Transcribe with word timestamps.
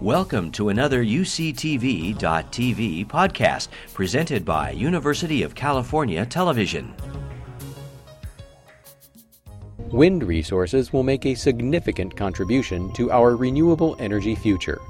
Welcome 0.00 0.50
to 0.52 0.70
another 0.70 1.04
UCTV.tv 1.04 2.16
podcast 3.06 3.68
presented 3.92 4.46
by 4.46 4.70
University 4.70 5.42
of 5.42 5.54
California 5.54 6.24
Television. 6.24 6.94
Wind 9.76 10.22
resources 10.22 10.90
will 10.94 11.02
make 11.02 11.26
a 11.26 11.34
significant 11.34 12.16
contribution 12.16 12.90
to 12.94 13.12
our 13.12 13.36
renewable 13.36 13.94
energy 13.98 14.34
future. 14.34 14.80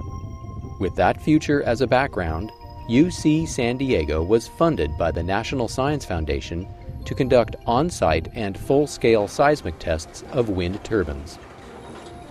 With 0.78 0.94
that 0.94 1.20
future 1.20 1.64
as 1.64 1.80
a 1.80 1.88
background, 1.88 2.52
UC 2.88 3.48
San 3.48 3.78
Diego 3.78 4.22
was 4.22 4.46
funded 4.46 4.96
by 4.96 5.10
the 5.10 5.24
National 5.24 5.66
Science 5.66 6.04
Foundation 6.04 6.68
to 7.04 7.16
conduct 7.16 7.56
on 7.66 7.90
site 7.90 8.28
and 8.34 8.56
full 8.56 8.86
scale 8.86 9.26
seismic 9.26 9.76
tests 9.80 10.22
of 10.30 10.50
wind 10.50 10.84
turbines. 10.84 11.40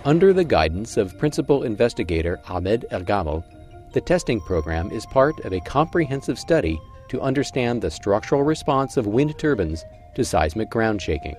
Under 0.06 0.32
the 0.32 0.46
guidance 0.46 0.96
of 0.96 1.18
Principal 1.18 1.64
Investigator 1.64 2.40
Ahmed 2.48 2.86
El-Gamal, 2.90 3.44
the 3.92 4.00
testing 4.00 4.40
program 4.40 4.90
is 4.92 5.06
part 5.06 5.38
of 5.42 5.52
a 5.52 5.60
comprehensive 5.60 6.40
study 6.40 6.80
to 7.10 7.20
understand 7.20 7.82
the 7.82 7.92
structural 7.92 8.44
response 8.44 8.96
of 8.96 9.08
wind 9.08 9.38
turbines 9.38 9.84
to 10.16 10.24
seismic 10.24 10.70
ground 10.70 11.02
shaking. 11.02 11.36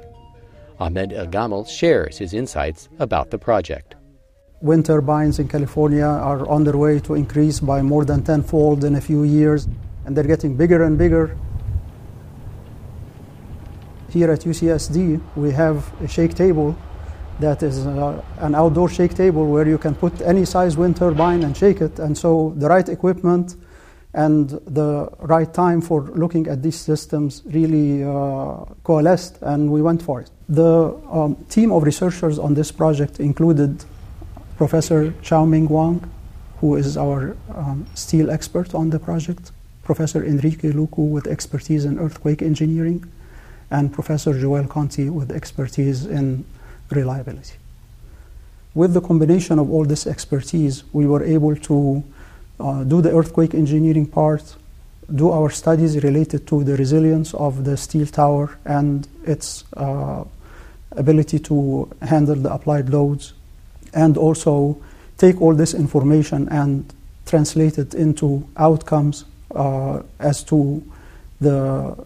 Ahmed 0.78 1.14
El-Gamal 1.14 1.66
shares 1.66 2.18
his 2.18 2.34
insights 2.34 2.90
about 2.98 3.30
the 3.30 3.38
project. 3.38 3.94
Wind 4.60 4.84
turbines 4.84 5.38
in 5.38 5.48
California 5.48 6.04
are 6.04 6.46
on 6.46 6.64
their 6.64 6.76
way 6.76 7.00
to 7.00 7.14
increase 7.14 7.60
by 7.60 7.80
more 7.80 8.04
than 8.04 8.22
tenfold 8.22 8.84
in 8.84 8.94
a 8.94 9.00
few 9.00 9.22
years, 9.22 9.68
and 10.04 10.14
they're 10.14 10.24
getting 10.24 10.54
bigger 10.54 10.82
and 10.82 10.98
bigger. 10.98 11.34
Here 14.10 14.30
at 14.30 14.40
UCSD, 14.40 15.18
we 15.34 15.50
have 15.52 15.90
a 16.02 16.08
shake 16.08 16.34
table 16.34 16.76
that 17.40 17.62
is 17.62 17.86
uh, 17.86 18.22
an 18.38 18.54
outdoor 18.54 18.88
shake 18.88 19.14
table 19.14 19.46
where 19.46 19.66
you 19.66 19.78
can 19.78 19.94
put 19.94 20.20
any 20.22 20.44
size 20.44 20.76
wind 20.76 20.96
turbine 20.96 21.42
and 21.42 21.56
shake 21.56 21.80
it. 21.80 21.98
And 21.98 22.16
so 22.16 22.54
the 22.56 22.68
right 22.68 22.88
equipment 22.88 23.56
and 24.12 24.50
the 24.66 25.08
right 25.20 25.52
time 25.54 25.80
for 25.80 26.02
looking 26.02 26.48
at 26.48 26.62
these 26.62 26.76
systems 26.76 27.42
really 27.46 28.02
uh, 28.02 28.64
coalesced, 28.82 29.38
and 29.42 29.70
we 29.70 29.82
went 29.82 30.02
for 30.02 30.20
it. 30.20 30.30
The 30.48 30.98
um, 31.10 31.36
team 31.48 31.70
of 31.70 31.84
researchers 31.84 32.38
on 32.38 32.54
this 32.54 32.72
project 32.72 33.20
included 33.20 33.84
Professor 34.56 35.12
Chia-Ming 35.22 35.68
Uang, 35.68 36.08
who 36.58 36.76
is 36.76 36.96
our 36.96 37.36
um, 37.54 37.86
steel 37.94 38.30
expert 38.30 38.74
on 38.74 38.90
the 38.90 38.98
project, 38.98 39.52
Professor 39.84 40.24
Enrique 40.24 40.72
Luco 40.72 41.02
with 41.02 41.26
expertise 41.26 41.84
in 41.84 41.98
earthquake 41.98 42.42
engineering, 42.42 43.04
and 43.70 43.92
Professor 43.92 44.38
Joel 44.38 44.66
Conte 44.66 45.08
with 45.08 45.30
expertise 45.30 46.04
in 46.04 46.44
reliability. 46.90 47.54
With 48.74 48.94
the 48.94 49.00
combination 49.00 49.58
of 49.58 49.70
all 49.70 49.84
this 49.84 50.06
expertise, 50.06 50.84
we 50.92 51.06
were 51.06 51.24
able 51.24 51.56
to 51.56 52.04
uh, 52.60 52.84
do 52.84 53.00
the 53.00 53.10
earthquake 53.10 53.54
engineering 53.54 54.06
part, 54.06 54.56
do 55.12 55.30
our 55.30 55.50
studies 55.50 56.02
related 56.04 56.46
to 56.46 56.62
the 56.62 56.76
resilience 56.76 57.34
of 57.34 57.64
the 57.64 57.76
steel 57.76 58.06
tower 58.06 58.58
and 58.64 59.08
its 59.24 59.64
uh, 59.76 60.24
ability 60.92 61.38
to 61.38 61.90
handle 62.02 62.36
the 62.36 62.52
applied 62.52 62.90
loads, 62.90 63.32
and 63.92 64.16
also 64.16 64.80
take 65.18 65.40
all 65.40 65.54
this 65.54 65.74
information 65.74 66.48
and 66.50 66.92
translate 67.26 67.78
it 67.78 67.94
into 67.94 68.46
outcomes 68.56 69.24
uh, 69.54 70.02
as 70.18 70.44
to 70.44 70.82
the 71.40 71.96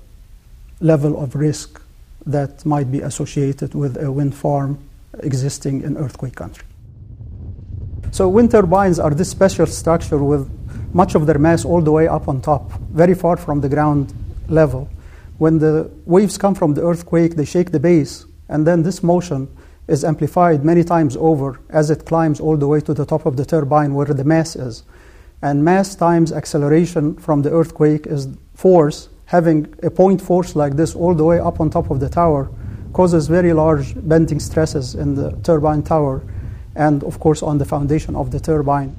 level 0.81 1.23
of 1.23 1.35
risk 1.35 1.81
that 2.27 2.65
might 2.65 2.91
be 2.91 3.01
associated 3.01 3.75
with 3.75 4.03
a 4.03 4.11
wind 4.11 4.35
farm 4.35 4.79
existing 5.21 5.83
in 5.83 5.97
earthquake 5.97 6.35
country. 6.35 6.65
So 8.11 8.29
wind 8.29 8.51
turbines 8.51 8.99
are 8.99 9.11
this 9.11 9.29
special 9.29 9.67
structure 9.67 10.23
with 10.23 10.49
much 10.95 11.15
of 11.15 11.27
their 11.27 11.39
mass 11.39 11.65
all 11.65 11.81
the 11.81 11.91
way 11.91 12.07
up 12.07 12.29
on 12.29 12.41
top, 12.41 12.73
very 12.93 13.15
far 13.15 13.37
from 13.37 13.61
the 13.61 13.69
ground 13.69 14.13
level. 14.49 14.89
When 15.39 15.59
the 15.59 15.91
waves 16.07 16.39
come 16.39 16.55
from 16.55 16.75
the 16.75 16.83
earthquake, 16.83 17.35
they 17.35 17.45
shake 17.45 17.73
the 17.73 17.81
base, 17.81 18.25
and 18.49 18.67
then 18.67 18.83
this 18.83 19.03
motion 19.03 19.49
is 19.89 20.05
amplified 20.05 20.65
many 20.65 20.85
times 20.85 21.17
over 21.17 21.61
as 21.71 21.91
it 21.91 22.07
climbs 22.07 22.41
all 22.41 22.57
the 22.57 22.69
way 22.69 22.81
to 22.81 22.95
the 22.95 23.05
top 23.05 23.27
of 23.27 23.37
the 23.37 23.45
turbine 23.45 23.95
where 23.95 24.07
the 24.07 24.25
mass 24.25 24.57
is. 24.57 24.85
And 25.43 25.65
mass 25.65 25.95
times 25.95 26.33
acceleration 26.33 27.17
from 27.17 27.43
the 27.43 27.51
earthquake 27.51 28.07
is 28.07 28.29
force 28.55 29.09
having 29.27 29.75
a 29.83 29.91
point 29.91 30.21
force 30.21 30.55
like 30.55 30.77
this 30.77 30.95
all 30.95 31.15
the 31.15 31.25
way 31.25 31.39
up 31.39 31.61
on 31.61 31.71
top 31.71 31.91
of 31.91 32.01
the 32.01 32.09
tower 32.09 32.51
causes 32.93 33.27
very 33.27 33.53
large 33.53 33.95
bending 34.09 34.39
stresses 34.39 34.95
in 34.95 35.15
the 35.15 35.33
turbine 35.43 35.83
tower 35.83 36.23
and, 36.77 37.03
of 37.05 37.19
course, 37.21 37.43
on 37.43 37.59
the 37.59 37.65
foundation 37.65 38.17
of 38.17 38.31
the 38.31 38.41
turbine. 38.41 38.97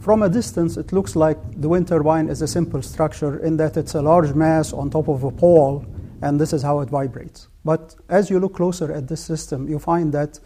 From 0.00 0.22
a 0.22 0.28
distance, 0.28 0.76
it 0.76 0.92
looks 0.92 1.14
like 1.14 1.38
the 1.60 1.68
wind 1.68 1.86
turbine 1.86 2.28
is 2.28 2.42
a 2.42 2.48
simple 2.48 2.82
structure 2.82 3.38
in 3.38 3.56
that 3.58 3.76
it's 3.76 3.94
a 3.94 4.02
large 4.02 4.34
mass 4.34 4.72
on 4.72 4.90
top 4.90 5.08
of 5.08 5.22
a 5.22 5.30
pole, 5.30 5.86
and 6.22 6.40
this 6.40 6.52
is 6.52 6.62
how 6.62 6.80
it 6.80 6.90
vibrates. 6.90 7.46
But 7.64 7.94
as 8.08 8.28
you 8.28 8.40
look 8.40 8.56
closer 8.56 8.92
at 8.92 9.06
this 9.06 9.20
system, 9.20 9.68
you 9.68 9.78
find 9.78 10.12
that 10.12 10.40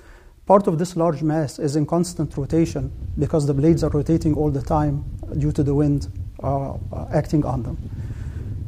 part 0.44 0.66
of 0.66 0.78
this 0.78 0.94
large 0.94 1.22
mass 1.22 1.58
is 1.58 1.74
in 1.74 1.86
constant 1.86 2.36
rotation 2.36 2.92
because 3.18 3.46
the 3.46 3.54
blades 3.54 3.82
are 3.82 3.90
rotating 3.90 4.34
all 4.34 4.50
the 4.50 4.60
time 4.60 5.04
due 5.38 5.52
to 5.52 5.62
the 5.62 5.74
wind 5.74 6.08
Uh, 6.42 6.74
uh, 6.92 7.06
acting 7.14 7.46
on 7.46 7.62
them. 7.62 7.78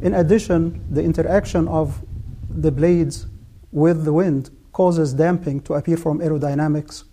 In 0.00 0.14
addition, 0.14 0.82
the 0.90 1.02
interaction 1.02 1.68
of 1.68 2.02
the 2.48 2.72
blades 2.72 3.26
with 3.72 4.06
the 4.06 4.12
wind 4.12 4.48
causes 4.72 5.12
damping 5.12 5.60
to 5.60 5.74
appear 5.74 5.98
from 5.98 6.20
aerodynamics, 6.20 7.04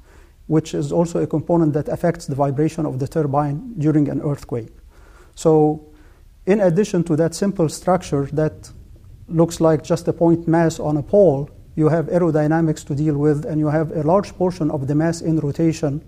which 0.47 0.73
is 0.73 0.93
also 0.93 1.21
a 1.21 1.27
component 1.27 1.73
that 1.73 1.89
affects 1.89 2.25
the 2.25 2.35
vibration 2.35 2.85
of 2.85 2.99
the 2.99 3.07
turbine 3.07 3.73
during 3.77 4.07
an 4.07 4.21
earthquake. 4.21 4.71
So, 5.35 5.87
in 6.45 6.61
addition 6.61 7.03
to 7.03 7.17
that 7.17 7.35
simple 7.35 7.67
structure 7.67 8.27
that 8.31 8.71
looks 9.27 9.59
like 9.59 9.83
just 9.83 10.07
a 10.07 10.13
point 10.13 10.47
mass 10.47 10.79
on 10.79 10.95
a 10.95 11.03
pole, 11.03 11.49
you 11.75 11.89
have 11.89 12.05
aerodynamics 12.05 12.85
to 12.85 12.95
deal 12.95 13.17
with, 13.17 13.43
and 13.43 13.59
you 13.59 13.67
have 13.67 13.91
a 13.91 14.03
large 14.03 14.33
portion 14.37 14.71
of 14.71 14.87
the 14.87 14.95
mass 14.95 15.19
in 15.19 15.37
rotation 15.37 16.01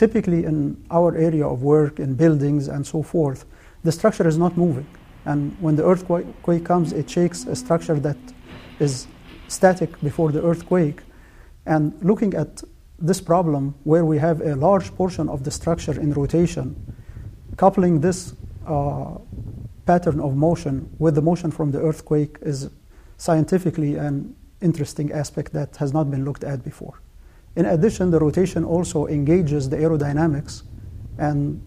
typically 0.00 0.44
in 0.44 0.82
our 0.90 1.14
area 1.14 1.46
of 1.46 1.62
work, 1.62 2.00
in 2.00 2.14
buildings 2.14 2.68
and 2.68 2.86
so 2.86 3.02
forth, 3.02 3.44
the 3.84 3.92
structure 3.92 4.26
is 4.26 4.38
not 4.38 4.56
moving. 4.56 4.86
And 5.26 5.54
when 5.60 5.76
the 5.76 5.84
earthquake 5.84 6.64
comes, 6.64 6.94
it 6.94 7.10
shakes 7.10 7.44
a 7.44 7.54
structure 7.54 7.98
that 8.00 8.16
is 8.78 9.06
static 9.48 9.90
before 10.00 10.32
the 10.32 10.42
earthquake. 10.42 11.02
And 11.66 11.82
looking 12.02 12.32
at 12.32 12.62
this 12.98 13.20
problem, 13.20 13.74
where 13.84 14.06
we 14.06 14.16
have 14.18 14.40
a 14.40 14.54
large 14.56 14.88
portion 15.00 15.28
of 15.28 15.44
the 15.44 15.50
structure 15.50 15.96
in 16.00 16.14
rotation, 16.14 16.66
coupling 17.58 18.00
this 18.00 18.32
uh, 18.66 19.18
pattern 19.84 20.18
of 20.20 20.34
motion 20.34 20.74
with 20.98 21.14
the 21.14 21.22
motion 21.30 21.50
from 21.50 21.72
the 21.72 21.80
earthquake 21.88 22.38
is 22.40 22.70
scientifically 23.18 23.96
an 23.96 24.34
interesting 24.62 25.12
aspect 25.12 25.52
that 25.52 25.76
has 25.76 25.92
not 25.92 26.10
been 26.10 26.24
looked 26.24 26.44
at 26.44 26.64
before. 26.64 26.96
In 27.56 27.66
addition, 27.66 28.10
the 28.10 28.18
rotation 28.18 28.64
also 28.64 29.06
engages 29.06 29.68
the 29.68 29.76
aerodynamics 29.76 30.62
and 31.18 31.60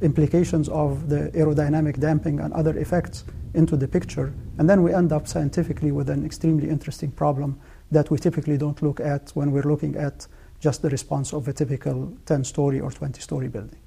implications 0.00 0.68
of 0.68 1.08
the 1.08 1.30
aerodynamic 1.34 2.00
damping 2.00 2.40
and 2.40 2.52
other 2.52 2.76
effects 2.76 3.24
into 3.54 3.76
the 3.76 3.86
picture. 3.86 4.32
And 4.58 4.68
then 4.68 4.82
we 4.82 4.92
end 4.92 5.12
up 5.12 5.28
scientifically 5.28 5.92
with 5.92 6.10
an 6.10 6.24
extremely 6.24 6.68
interesting 6.68 7.12
problem 7.12 7.58
that 7.90 8.10
we 8.10 8.18
typically 8.18 8.58
don't 8.58 8.82
look 8.82 9.00
at 9.00 9.30
when 9.34 9.52
we're 9.52 9.62
looking 9.62 9.96
at 9.96 10.26
just 10.58 10.82
the 10.82 10.90
response 10.90 11.32
of 11.32 11.46
a 11.48 11.52
typical 11.52 12.12
10 12.26 12.44
story 12.44 12.80
or 12.80 12.90
20 12.90 13.20
story 13.20 13.48
building. 13.48 13.78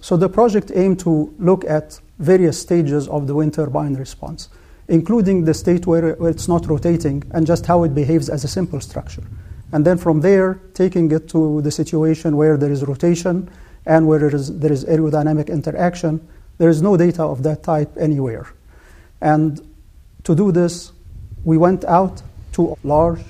So 0.00 0.16
the 0.16 0.28
project 0.28 0.70
aimed 0.74 1.00
to 1.00 1.34
look 1.38 1.64
at 1.64 2.00
various 2.18 2.60
stages 2.60 3.08
of 3.08 3.26
the 3.26 3.34
wind 3.34 3.54
turbine 3.54 3.94
response, 3.94 4.48
including 4.86 5.44
the 5.44 5.54
state 5.54 5.86
where 5.86 6.10
it's 6.28 6.46
not 6.46 6.66
rotating 6.66 7.24
and 7.32 7.46
just 7.46 7.66
how 7.66 7.82
it 7.82 7.94
behaves 7.94 8.28
as 8.28 8.44
a 8.44 8.48
simple 8.48 8.80
structure. 8.80 9.24
And 9.72 9.84
then 9.84 9.98
from 9.98 10.20
there, 10.20 10.60
taking 10.74 11.10
it 11.12 11.28
to 11.30 11.60
the 11.62 11.70
situation 11.70 12.36
where 12.36 12.56
there 12.56 12.72
is 12.72 12.84
rotation 12.84 13.50
and 13.84 14.06
where 14.06 14.18
there 14.18 14.34
is, 14.34 14.58
there 14.58 14.72
is 14.72 14.84
aerodynamic 14.84 15.48
interaction, 15.48 16.26
there 16.58 16.70
is 16.70 16.82
no 16.82 16.96
data 16.96 17.22
of 17.22 17.42
that 17.42 17.62
type 17.62 17.90
anywhere. 17.98 18.46
And 19.20 19.60
to 20.24 20.34
do 20.34 20.52
this, 20.52 20.92
we 21.44 21.58
went 21.58 21.84
out 21.84 22.22
to 22.52 22.76
large, 22.82 23.20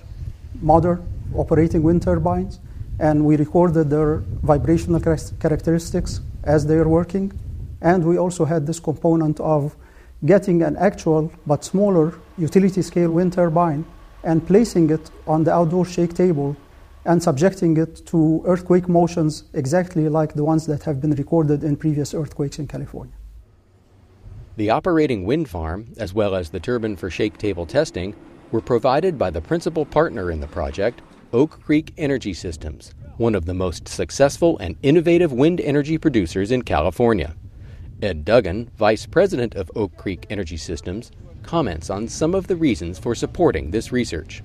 modern 0.60 1.06
operating 1.34 1.82
wind 1.82 2.02
turbines 2.02 2.60
and 2.98 3.24
we 3.24 3.36
recorded 3.36 3.90
their 3.90 4.18
vibrational 4.42 5.00
characteristics 5.00 6.20
as 6.44 6.66
they 6.66 6.74
are 6.74 6.88
working. 6.88 7.32
And 7.80 8.04
we 8.04 8.18
also 8.18 8.44
had 8.44 8.66
this 8.66 8.80
component 8.80 9.38
of 9.40 9.76
getting 10.24 10.62
an 10.62 10.76
actual 10.76 11.32
but 11.46 11.64
smaller 11.64 12.14
utility 12.36 12.82
scale 12.82 13.10
wind 13.10 13.32
turbine 13.34 13.84
and 14.22 14.46
placing 14.46 14.90
it 14.90 15.10
on 15.26 15.44
the 15.44 15.52
outdoor 15.52 15.84
shake 15.84 16.14
table 16.14 16.56
and 17.04 17.22
subjecting 17.22 17.76
it 17.76 18.04
to 18.06 18.42
earthquake 18.44 18.88
motions 18.88 19.44
exactly 19.54 20.08
like 20.08 20.34
the 20.34 20.44
ones 20.44 20.66
that 20.66 20.82
have 20.82 21.00
been 21.00 21.12
recorded 21.12 21.64
in 21.64 21.76
previous 21.76 22.12
earthquakes 22.14 22.58
in 22.58 22.66
California. 22.66 23.14
The 24.56 24.70
operating 24.70 25.24
wind 25.24 25.48
farm, 25.48 25.94
as 25.98 26.12
well 26.12 26.34
as 26.34 26.50
the 26.50 26.60
turbine 26.60 26.96
for 26.96 27.10
shake 27.10 27.38
table 27.38 27.64
testing, 27.64 28.14
were 28.50 28.60
provided 28.60 29.16
by 29.16 29.30
the 29.30 29.40
principal 29.40 29.86
partner 29.86 30.30
in 30.30 30.40
the 30.40 30.48
project, 30.48 31.00
Oak 31.32 31.62
Creek 31.62 31.92
Energy 31.96 32.34
Systems, 32.34 32.92
one 33.18 33.34
of 33.34 33.44
the 33.44 33.54
most 33.54 33.86
successful 33.86 34.58
and 34.58 34.76
innovative 34.82 35.32
wind 35.32 35.60
energy 35.60 35.96
producers 35.96 36.50
in 36.50 36.62
California. 36.62 37.36
Ed 38.02 38.24
Duggan, 38.24 38.70
Vice 38.76 39.06
President 39.06 39.54
of 39.54 39.70
Oak 39.74 39.96
Creek 39.96 40.26
Energy 40.30 40.56
Systems, 40.56 41.10
comments 41.42 41.90
on 41.90 42.08
some 42.08 42.34
of 42.34 42.46
the 42.46 42.56
reasons 42.56 42.98
for 42.98 43.14
supporting 43.14 43.70
this 43.70 43.92
research. 43.92 44.42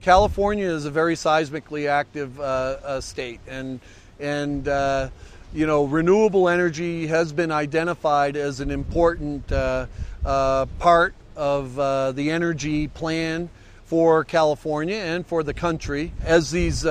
California 0.00 0.66
is 0.66 0.86
a 0.86 0.90
very 0.90 1.14
seismically 1.14 1.88
active 1.88 2.40
uh, 2.40 2.42
uh, 2.42 3.00
state, 3.00 3.40
and 3.46 3.80
and 4.18 4.66
uh, 4.66 5.10
you 5.52 5.66
know 5.66 5.84
renewable 5.84 6.48
energy 6.48 7.06
has 7.06 7.32
been 7.32 7.52
identified 7.52 8.36
as 8.36 8.60
an 8.60 8.70
important 8.70 9.50
uh, 9.52 9.86
uh, 10.24 10.66
part 10.78 11.14
of 11.36 11.78
uh, 11.78 12.12
the 12.12 12.30
energy 12.30 12.88
plan 12.88 13.50
for 13.84 14.24
California 14.24 14.96
and 14.96 15.26
for 15.26 15.42
the 15.42 15.52
country. 15.52 16.12
As 16.22 16.50
these 16.50 16.82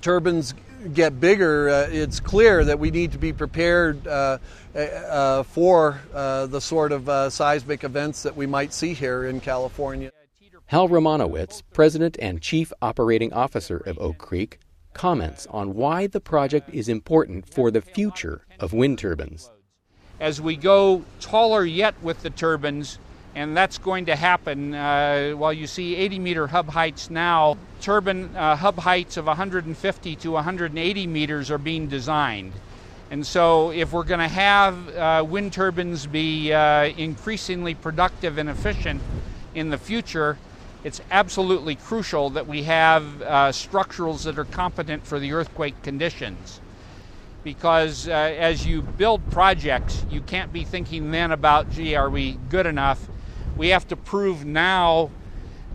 turbines 0.00 0.54
get 0.94 1.20
bigger, 1.20 1.68
uh, 1.68 1.88
it's 1.90 2.20
clear 2.20 2.64
that 2.64 2.78
we 2.78 2.90
need 2.90 3.12
to 3.12 3.18
be 3.18 3.32
prepared 3.32 4.06
uh, 4.06 4.38
uh, 4.74 5.42
for 5.44 6.00
the 6.12 6.60
sort 6.60 6.92
of 6.92 7.32
seismic 7.32 7.84
events 7.84 8.22
that 8.22 8.36
we 8.36 8.46
might 8.46 8.72
see 8.72 8.94
here 8.94 9.24
in 9.24 9.40
California. 9.40 10.10
Hal 10.66 10.88
Romanowitz, 10.88 11.62
President 11.72 12.16
and 12.20 12.40
Chief 12.40 12.72
Operating 12.80 13.32
Officer 13.32 13.78
of 13.78 13.98
Oak 13.98 14.18
Creek, 14.18 14.60
comments 14.94 15.46
on 15.50 15.74
why 15.74 16.06
the 16.06 16.20
project 16.20 16.70
is 16.72 16.88
important 16.88 17.52
for 17.52 17.70
the 17.70 17.80
future 17.80 18.46
of 18.60 18.72
wind 18.72 18.98
turbines. 18.98 19.50
As 20.20 20.40
we 20.40 20.56
go 20.56 21.04
taller 21.20 21.64
yet 21.64 21.94
with 22.02 22.22
the 22.22 22.30
turbines, 22.30 22.98
and 23.34 23.56
that's 23.56 23.78
going 23.78 24.06
to 24.06 24.16
happen 24.16 24.74
uh, 24.74 25.30
while 25.32 25.52
you 25.52 25.66
see 25.66 25.94
80 25.96 26.18
meter 26.18 26.46
hub 26.48 26.68
heights 26.68 27.10
now. 27.10 27.56
Turbine 27.80 28.34
uh, 28.36 28.56
hub 28.56 28.78
heights 28.78 29.16
of 29.16 29.26
150 29.26 30.16
to 30.16 30.30
180 30.32 31.06
meters 31.06 31.50
are 31.50 31.58
being 31.58 31.86
designed. 31.86 32.52
And 33.10 33.26
so 33.26 33.70
if 33.70 33.92
we're 33.92 34.04
going 34.04 34.20
to 34.20 34.28
have 34.28 34.88
uh, 34.96 35.24
wind 35.28 35.52
turbines 35.52 36.06
be 36.06 36.52
uh, 36.52 36.84
increasingly 36.96 37.74
productive 37.74 38.38
and 38.38 38.48
efficient 38.48 39.00
in 39.54 39.70
the 39.70 39.78
future 39.78 40.38
it's 40.82 41.00
absolutely 41.10 41.74
crucial 41.74 42.30
that 42.30 42.46
we 42.46 42.62
have 42.62 43.22
uh, 43.22 43.26
structurals 43.50 44.24
that 44.24 44.38
are 44.38 44.46
competent 44.46 45.06
for 45.06 45.18
the 45.18 45.32
earthquake 45.32 45.80
conditions. 45.82 46.60
Because 47.44 48.08
uh, 48.08 48.12
as 48.12 48.66
you 48.66 48.82
build 48.82 49.30
projects 49.30 50.04
you 50.10 50.20
can't 50.20 50.52
be 50.52 50.64
thinking 50.64 51.10
then 51.10 51.32
about 51.32 51.70
gee 51.70 51.94
are 51.94 52.10
we 52.10 52.32
good 52.48 52.66
enough 52.66 53.08
we 53.60 53.68
have 53.68 53.86
to 53.86 53.94
prove 53.94 54.46
now 54.46 55.10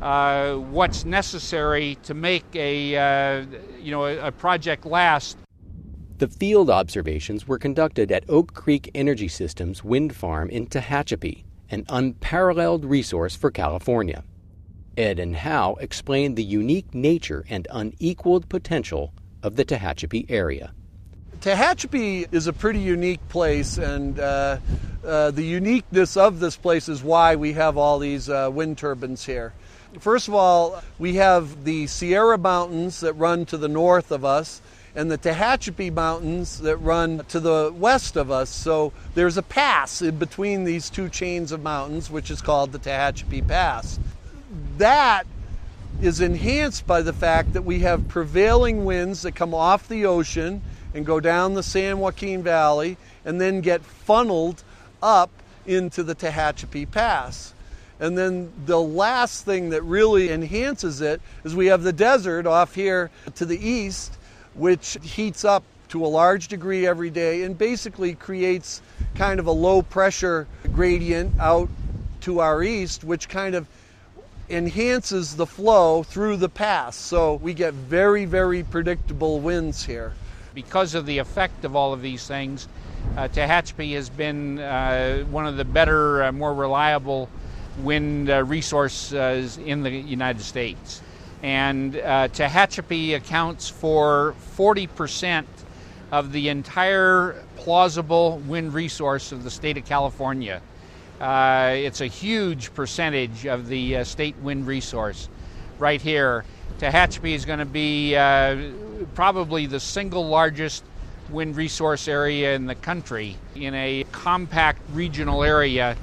uh, 0.01 0.55
what's 0.55 1.05
necessary 1.05 1.99
to 2.01 2.15
make 2.15 2.43
a 2.55 2.97
uh, 2.97 3.45
you 3.79 3.91
know 3.91 4.05
a, 4.05 4.27
a 4.27 4.31
project 4.31 4.87
last. 4.87 5.37
The 6.17 6.27
field 6.27 6.71
observations 6.71 7.47
were 7.47 7.59
conducted 7.59 8.11
at 8.11 8.27
Oak 8.27 8.55
Creek 8.55 8.89
Energy 8.95 9.27
Systems 9.27 9.83
wind 9.83 10.15
farm 10.15 10.49
in 10.49 10.65
Tehachapi, 10.65 11.43
an 11.69 11.85
unparalleled 11.87 12.85
resource 12.85 13.35
for 13.35 13.51
California. 13.51 14.23
Ed 14.97 15.19
and 15.19 15.35
Hal 15.35 15.75
explained 15.75 16.37
the 16.37 16.43
unique 16.43 16.95
nature 16.95 17.45
and 17.49 17.67
unequaled 17.69 18.49
potential 18.49 19.13
of 19.43 19.57
the 19.57 19.65
Tehachapi 19.65 20.25
area. 20.27 20.73
Tehachapi 21.41 22.33
is 22.33 22.47
a 22.47 22.53
pretty 22.53 22.79
unique 22.79 23.27
place, 23.29 23.77
and 23.77 24.19
uh, 24.19 24.57
uh, 25.05 25.31
the 25.31 25.43
uniqueness 25.43 26.17
of 26.17 26.39
this 26.39 26.57
place 26.57 26.89
is 26.89 27.03
why 27.03 27.35
we 27.35 27.53
have 27.53 27.77
all 27.77 27.99
these 27.99 28.29
uh, 28.29 28.49
wind 28.51 28.77
turbines 28.77 29.25
here. 29.25 29.53
First 29.99 30.27
of 30.27 30.33
all, 30.33 30.81
we 30.99 31.15
have 31.15 31.63
the 31.63 31.87
Sierra 31.87 32.37
Mountains 32.37 32.99
that 33.01 33.13
run 33.13 33.45
to 33.45 33.57
the 33.57 33.67
north 33.67 34.11
of 34.11 34.25
us 34.25 34.61
and 34.95 35.11
the 35.11 35.17
Tehachapi 35.17 35.93
Mountains 35.93 36.59
that 36.59 36.77
run 36.77 37.23
to 37.25 37.39
the 37.39 37.73
west 37.75 38.15
of 38.15 38.31
us. 38.31 38.49
So 38.49 38.93
there's 39.13 39.37
a 39.37 39.43
pass 39.43 40.01
in 40.01 40.17
between 40.17 40.63
these 40.63 40.89
two 40.89 41.09
chains 41.09 41.51
of 41.51 41.61
mountains, 41.61 42.09
which 42.09 42.31
is 42.31 42.41
called 42.41 42.71
the 42.71 42.79
Tehachapi 42.79 43.47
Pass. 43.47 43.99
That 44.77 45.27
is 46.01 46.21
enhanced 46.21 46.87
by 46.87 47.01
the 47.01 47.13
fact 47.13 47.53
that 47.53 47.63
we 47.63 47.79
have 47.79 48.07
prevailing 48.07 48.83
winds 48.83 49.21
that 49.21 49.33
come 49.33 49.53
off 49.53 49.87
the 49.87 50.05
ocean 50.05 50.61
and 50.95 51.05
go 51.05 51.19
down 51.19 51.53
the 51.53 51.61
San 51.61 51.99
Joaquin 51.99 52.41
Valley 52.41 52.97
and 53.25 53.39
then 53.39 53.61
get 53.61 53.83
funneled 53.83 54.63
up 55.03 55.29
into 55.67 56.01
the 56.01 56.15
Tehachapi 56.15 56.89
Pass. 56.89 57.53
And 57.99 58.17
then 58.17 58.51
the 58.65 58.79
last 58.79 59.45
thing 59.45 59.69
that 59.69 59.81
really 59.83 60.31
enhances 60.31 61.01
it 61.01 61.21
is 61.43 61.55
we 61.55 61.67
have 61.67 61.83
the 61.83 61.93
desert 61.93 62.47
off 62.47 62.75
here 62.75 63.11
to 63.35 63.45
the 63.45 63.57
east, 63.57 64.13
which 64.53 64.97
heats 65.03 65.45
up 65.45 65.63
to 65.89 66.05
a 66.05 66.07
large 66.07 66.47
degree 66.47 66.87
every 66.87 67.09
day 67.09 67.43
and 67.43 67.57
basically 67.57 68.15
creates 68.15 68.81
kind 69.15 69.39
of 69.39 69.47
a 69.47 69.51
low 69.51 69.81
pressure 69.81 70.47
gradient 70.73 71.37
out 71.39 71.69
to 72.21 72.39
our 72.39 72.63
east, 72.63 73.03
which 73.03 73.29
kind 73.29 73.53
of 73.53 73.67
enhances 74.49 75.35
the 75.35 75.45
flow 75.45 76.03
through 76.03 76.37
the 76.37 76.49
pass. 76.49 76.95
So 76.95 77.35
we 77.35 77.53
get 77.53 77.73
very, 77.73 78.25
very 78.25 78.63
predictable 78.63 79.39
winds 79.39 79.85
here. 79.85 80.13
Because 80.55 80.95
of 80.95 81.05
the 81.05 81.17
effect 81.17 81.65
of 81.65 81.75
all 81.75 81.91
of 81.91 82.01
these 82.01 82.25
things, 82.25 82.69
uh, 83.17 83.27
Tehachapi 83.27 83.93
has 83.95 84.09
been 84.09 84.57
uh, 84.57 85.23
one 85.23 85.45
of 85.45 85.57
the 85.57 85.65
better, 85.65 86.23
uh, 86.23 86.31
more 86.31 86.53
reliable 86.53 87.29
wind 87.79 88.29
uh, 88.29 88.41
resources 88.41 89.57
in 89.57 89.83
the 89.83 89.91
United 89.91 90.41
States. 90.41 91.01
And 91.43 91.97
uh, 91.97 92.29
Tehachapi 92.29 93.17
accounts 93.17 93.67
for 93.67 94.33
40% 94.55 95.43
of 96.13 96.31
the 96.31 96.47
entire 96.47 97.43
plausible 97.57 98.37
wind 98.47 98.73
resource 98.73 99.33
of 99.33 99.43
the 99.43 99.51
state 99.51 99.75
of 99.75 99.83
California. 99.83 100.61
Uh, 101.19 101.73
it's 101.75 101.99
a 101.99 102.07
huge 102.07 102.73
percentage 102.73 103.45
of 103.45 103.67
the 103.67 104.05
state 104.05 104.37
wind 104.37 104.67
resource 104.67 105.27
right 105.79 106.01
here. 106.01 106.45
Tehachapi 106.79 107.33
is 107.33 107.45
going 107.45 107.59
to 107.59 107.65
be 107.65 108.15
uh, 108.15 108.57
probably 109.13 109.65
the 109.65 109.79
single 109.79 110.27
largest 110.27 110.83
wind 111.29 111.55
resource 111.55 112.07
area 112.07 112.55
in 112.55 112.65
the 112.65 112.75
country. 112.75 113.37
In 113.55 113.73
a 113.73 114.05
compact 114.11 114.81
regional 114.93 115.43
area, 115.43 115.95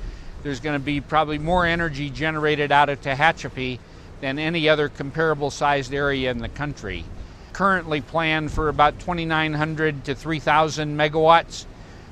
there's 0.42 0.60
going 0.60 0.78
to 0.78 0.84
be 0.84 1.00
probably 1.00 1.38
more 1.38 1.66
energy 1.66 2.10
generated 2.10 2.72
out 2.72 2.88
of 2.88 3.00
Tehachapi 3.00 3.78
than 4.20 4.38
any 4.38 4.68
other 4.68 4.88
comparable 4.88 5.50
sized 5.50 5.92
area 5.92 6.30
in 6.30 6.38
the 6.38 6.48
country. 6.48 7.04
Currently 7.52 8.00
planned 8.00 8.50
for 8.50 8.68
about 8.68 8.98
2,900 8.98 10.04
to 10.06 10.14
3,000 10.14 10.96
megawatts. 10.96 11.66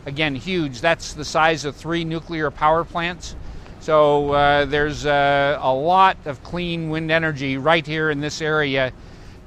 Again, 0.06 0.34
huge. 0.34 0.80
That's 0.80 1.14
the 1.14 1.24
size 1.24 1.64
of 1.64 1.76
three 1.76 2.04
nuclear 2.04 2.50
power 2.50 2.84
plants. 2.84 3.34
So 3.80 4.32
uh, 4.32 4.66
there's 4.66 5.06
uh, 5.06 5.58
a 5.58 5.72
lot 5.72 6.18
of 6.26 6.42
clean 6.42 6.90
wind 6.90 7.10
energy 7.10 7.56
right 7.56 7.86
here 7.86 8.10
in 8.10 8.20
this 8.20 8.42
area 8.42 8.92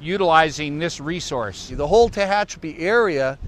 utilizing 0.00 0.80
this 0.80 1.00
resource. 1.00 1.68
The 1.68 1.86
whole 1.86 2.10
Tehachapi 2.10 2.80
area 2.80 3.38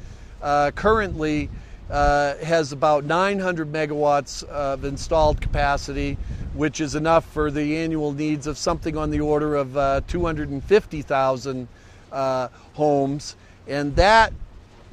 uh, 0.41 0.71
currently 0.77 1.51
uh, 1.91 2.37
has 2.37 2.71
about 2.71 3.05
900 3.05 3.73
megawatts 3.73 4.45
of 4.45 4.85
installed 4.85 5.41
capacity, 5.41 6.17
which 6.55 6.81
is 6.81 6.95
enough 6.95 7.25
for 7.33 7.51
the 7.51 7.79
annual 7.79 8.13
needs 8.13 8.47
of 8.47 8.57
something 8.57 8.97
on 8.97 9.11
the 9.11 9.21
order 9.21 9.57
of 9.57 9.77
uh, 9.77 10.03
250,000 10.07 11.69
uh, 12.13 12.49
homes. 12.75 13.35
And 13.67 13.97
that 13.97 14.33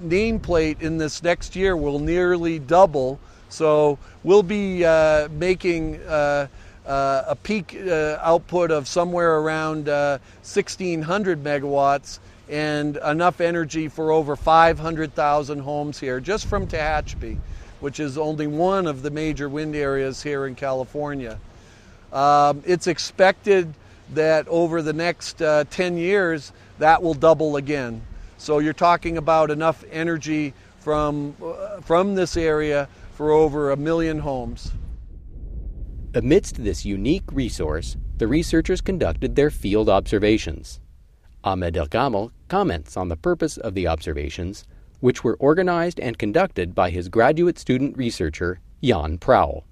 nameplate 0.04 0.82
in 0.82 0.98
this 0.98 1.22
next 1.22 1.56
year 1.56 1.78
will 1.78 2.00
nearly 2.00 2.58
double. 2.58 3.20
So 3.54 4.00
we'll 4.24 4.42
be 4.42 4.84
uh, 4.84 5.30
making 5.30 6.02
uh, 6.02 6.48
uh, 6.88 7.24
a 7.28 7.36
peak 7.36 7.78
output 7.78 8.72
of 8.72 8.88
somewhere 8.88 9.38
around 9.38 9.86
1,600 9.86 11.44
megawatts 11.44 12.18
and 12.50 12.98
enough 12.98 13.42
energy 13.42 13.88
for 13.88 14.12
over 14.12 14.36
500,000 14.36 15.60
homes 15.60 16.00
here 16.00 16.20
just 16.20 16.48
from 16.48 16.66
Tehachapi, 16.66 17.38
which 17.80 18.00
is 18.00 18.18
only 18.18 18.48
one 18.48 18.88
of 18.88 19.04
the 19.04 19.12
major 19.12 19.48
wind 19.48 19.76
areas 19.76 20.24
here 20.24 20.48
in 20.48 20.56
California. 20.56 21.40
Um, 22.12 22.64
it's 22.66 22.88
expected 22.88 23.72
that 24.16 24.48
over 24.48 24.82
the 24.82 24.94
next 24.94 25.44
uh, 25.44 25.66
10 25.70 25.98
years 25.98 26.52
that 26.80 27.04
will 27.04 27.14
double 27.14 27.58
again. 27.58 28.02
So 28.40 28.58
you're 28.58 28.74
talking 28.74 29.18
about 29.18 29.52
enough 29.52 29.84
energy 29.92 30.56
from, 30.80 31.36
uh, 31.42 31.80
from 31.82 32.16
this 32.16 32.36
area 32.36 32.90
for 33.24 33.32
over 33.32 33.72
a 33.72 33.78
million 33.78 34.20
homes. 34.20 34.74
Amidst 36.14 36.62
this 36.62 36.84
unique 36.84 37.24
resource, 37.32 37.96
the 38.18 38.28
researchers 38.28 38.82
conducted 38.82 39.38
their 39.38 39.50
field 39.50 39.88
observations. 39.88 40.82
Ahmed 41.42 41.78
El 41.78 41.88
Gamal 41.88 42.32
comments 42.50 42.98
on 42.98 43.08
the 43.08 43.16
purpose 43.16 43.56
of 43.56 43.76
the 43.76 43.88
observations, 43.88 44.66
which 45.00 45.24
were 45.24 45.38
organized 45.40 46.02
and 46.02 46.18
conducted 46.18 46.76
by 46.76 46.90
his 46.90 47.08
graduate 47.08 47.58
student 47.58 47.96
researcher, 47.96 48.60
Ian 48.84 49.18
Prowell. 49.20 49.64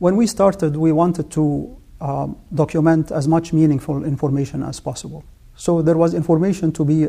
When 0.00 0.16
we 0.16 0.26
started, 0.26 0.74
we 0.76 0.90
wanted 0.90 1.30
to 1.30 1.76
um, 2.00 2.36
document 2.52 3.12
as 3.12 3.28
much 3.28 3.52
meaningful 3.52 4.04
information 4.04 4.64
as 4.64 4.80
possible. 4.80 5.22
So 5.54 5.80
there 5.80 5.96
was 5.96 6.12
information 6.12 6.72
to 6.72 6.84
be 6.84 7.06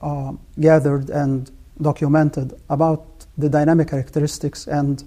uh, 0.00 0.34
gathered 0.60 1.10
and 1.10 1.50
documented 1.82 2.54
about 2.70 3.17
the 3.38 3.48
dynamic 3.48 3.88
characteristics 3.88 4.66
and 4.66 5.04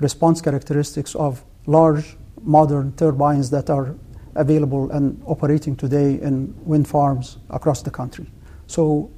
response 0.00 0.40
characteristics 0.40 1.14
of 1.14 1.44
large 1.66 2.16
modern 2.42 2.92
turbines 2.96 3.50
that 3.50 3.70
are 3.70 3.94
available 4.34 4.90
and 4.90 5.22
operating 5.26 5.76
today 5.76 6.20
in 6.20 6.54
wind 6.64 6.88
farms 6.88 7.38
across 7.50 7.82
the 7.82 7.90
country. 7.90 8.26
So, 8.66 9.10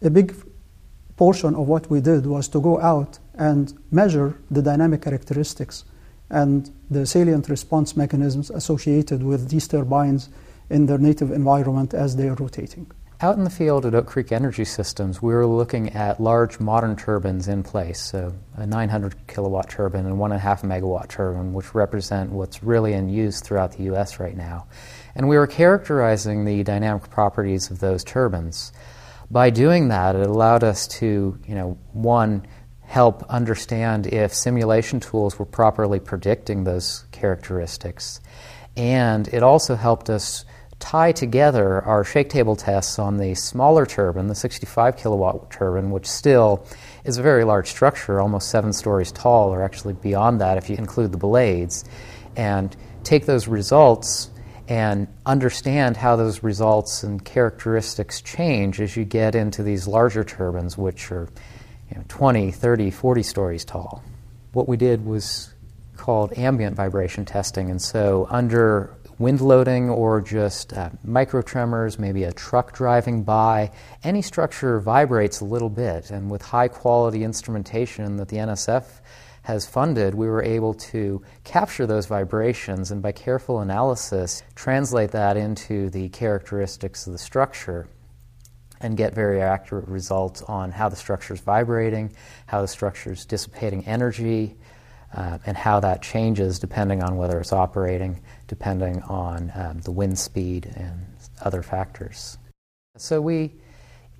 a 0.00 0.10
big 0.10 0.34
portion 1.16 1.54
of 1.54 1.68
what 1.68 1.90
we 1.90 2.00
did 2.00 2.26
was 2.26 2.48
to 2.48 2.60
go 2.60 2.80
out 2.80 3.18
and 3.34 3.72
measure 3.90 4.38
the 4.50 4.62
dynamic 4.62 5.02
characteristics 5.02 5.84
and 6.30 6.70
the 6.90 7.04
salient 7.06 7.48
response 7.48 7.96
mechanisms 7.96 8.50
associated 8.50 9.22
with 9.22 9.50
these 9.50 9.68
turbines 9.68 10.30
in 10.70 10.86
their 10.86 10.98
native 10.98 11.30
environment 11.30 11.92
as 11.92 12.16
they 12.16 12.28
are 12.28 12.34
rotating. 12.34 12.90
Out 13.22 13.36
in 13.36 13.44
the 13.44 13.50
field 13.50 13.86
at 13.86 13.94
Oak 13.94 14.06
Creek 14.06 14.32
Energy 14.32 14.64
Systems, 14.64 15.22
we 15.22 15.32
were 15.32 15.46
looking 15.46 15.90
at 15.90 16.20
large 16.20 16.58
modern 16.58 16.96
turbines 16.96 17.46
in 17.46 17.62
place, 17.62 18.00
so 18.00 18.34
a 18.56 18.66
900 18.66 19.28
kilowatt 19.28 19.70
turbine 19.70 20.06
and 20.06 20.18
one 20.18 20.32
and 20.32 20.40
a 20.40 20.42
half 20.42 20.62
megawatt 20.62 21.06
turbine, 21.06 21.52
which 21.52 21.72
represent 21.72 22.32
what's 22.32 22.64
really 22.64 22.94
in 22.94 23.08
use 23.08 23.40
throughout 23.40 23.76
the 23.76 23.84
U.S. 23.84 24.18
right 24.18 24.36
now. 24.36 24.66
And 25.14 25.28
we 25.28 25.38
were 25.38 25.46
characterizing 25.46 26.44
the 26.44 26.64
dynamic 26.64 27.10
properties 27.10 27.70
of 27.70 27.78
those 27.78 28.02
turbines. 28.02 28.72
By 29.30 29.50
doing 29.50 29.86
that, 29.86 30.16
it 30.16 30.26
allowed 30.26 30.64
us 30.64 30.88
to, 30.98 31.38
you 31.46 31.54
know, 31.54 31.78
one, 31.92 32.44
help 32.80 33.22
understand 33.30 34.08
if 34.08 34.34
simulation 34.34 34.98
tools 34.98 35.38
were 35.38 35.46
properly 35.46 36.00
predicting 36.00 36.64
those 36.64 37.04
characteristics. 37.12 38.20
And 38.76 39.28
it 39.28 39.44
also 39.44 39.76
helped 39.76 40.10
us 40.10 40.44
tie 40.82 41.12
together 41.12 41.80
our 41.82 42.02
shake 42.02 42.28
table 42.28 42.56
tests 42.56 42.98
on 42.98 43.16
the 43.16 43.36
smaller 43.36 43.86
turbine, 43.86 44.26
the 44.26 44.34
65 44.34 44.96
kilowatt 44.96 45.48
turbine, 45.48 45.92
which 45.92 46.06
still 46.06 46.66
is 47.04 47.18
a 47.18 47.22
very 47.22 47.44
large 47.44 47.68
structure, 47.68 48.20
almost 48.20 48.50
seven 48.50 48.72
stories 48.72 49.12
tall, 49.12 49.54
or 49.54 49.62
actually 49.62 49.94
beyond 49.94 50.40
that 50.40 50.58
if 50.58 50.68
you 50.68 50.76
include 50.76 51.12
the 51.12 51.18
blades, 51.18 51.84
and 52.36 52.76
take 53.04 53.26
those 53.26 53.46
results 53.46 54.30
and 54.66 55.06
understand 55.24 55.96
how 55.96 56.16
those 56.16 56.42
results 56.42 57.04
and 57.04 57.24
characteristics 57.24 58.20
change 58.20 58.80
as 58.80 58.96
you 58.96 59.04
get 59.04 59.36
into 59.36 59.62
these 59.62 59.86
larger 59.86 60.24
turbines, 60.24 60.76
which 60.76 61.12
are 61.12 61.28
you 61.90 61.96
know, 61.96 62.04
20, 62.08 62.50
30, 62.50 62.90
40 62.90 63.22
stories 63.22 63.64
tall. 63.64 64.02
What 64.52 64.66
we 64.66 64.76
did 64.76 65.06
was 65.06 65.54
called 65.96 66.36
ambient 66.36 66.74
vibration 66.74 67.24
testing, 67.24 67.70
and 67.70 67.80
so 67.80 68.26
under 68.30 68.96
wind 69.22 69.40
loading 69.40 69.88
or 69.88 70.20
just 70.20 70.72
uh, 70.72 70.90
micro 71.04 71.40
tremors, 71.40 71.98
maybe 71.98 72.24
a 72.24 72.32
truck 72.32 72.72
driving 72.72 73.22
by. 73.22 73.70
Any 74.02 74.20
structure 74.20 74.80
vibrates 74.80 75.40
a 75.40 75.44
little 75.44 75.70
bit, 75.70 76.10
and 76.10 76.28
with 76.28 76.42
high 76.42 76.68
quality 76.68 77.22
instrumentation 77.22 78.16
that 78.16 78.28
the 78.28 78.38
NSF 78.38 78.84
has 79.42 79.64
funded, 79.64 80.14
we 80.14 80.26
were 80.26 80.42
able 80.42 80.74
to 80.74 81.22
capture 81.44 81.86
those 81.86 82.06
vibrations 82.06 82.90
and 82.90 83.00
by 83.00 83.12
careful 83.12 83.60
analysis 83.60 84.42
translate 84.54 85.12
that 85.12 85.36
into 85.36 85.88
the 85.90 86.08
characteristics 86.10 87.06
of 87.06 87.12
the 87.12 87.18
structure 87.18 87.88
and 88.80 88.96
get 88.96 89.14
very 89.14 89.40
accurate 89.40 89.86
results 89.86 90.42
on 90.42 90.70
how 90.72 90.88
the 90.88 90.96
structure 90.96 91.34
is 91.34 91.40
vibrating, 91.40 92.12
how 92.46 92.60
the 92.60 92.68
structure 92.68 93.12
is 93.12 93.24
dissipating 93.24 93.86
energy, 93.86 94.56
uh, 95.14 95.38
and 95.46 95.56
how 95.56 95.80
that 95.80 96.02
changes 96.02 96.58
depending 96.58 97.02
on 97.02 97.16
whether 97.16 97.38
it's 97.38 97.52
operating, 97.52 98.20
depending 98.52 99.00
on 99.04 99.50
um, 99.54 99.80
the 99.80 99.90
wind 99.90 100.18
speed 100.18 100.70
and 100.76 101.06
other 101.40 101.62
factors. 101.62 102.36
So 102.98 103.18
we 103.18 103.54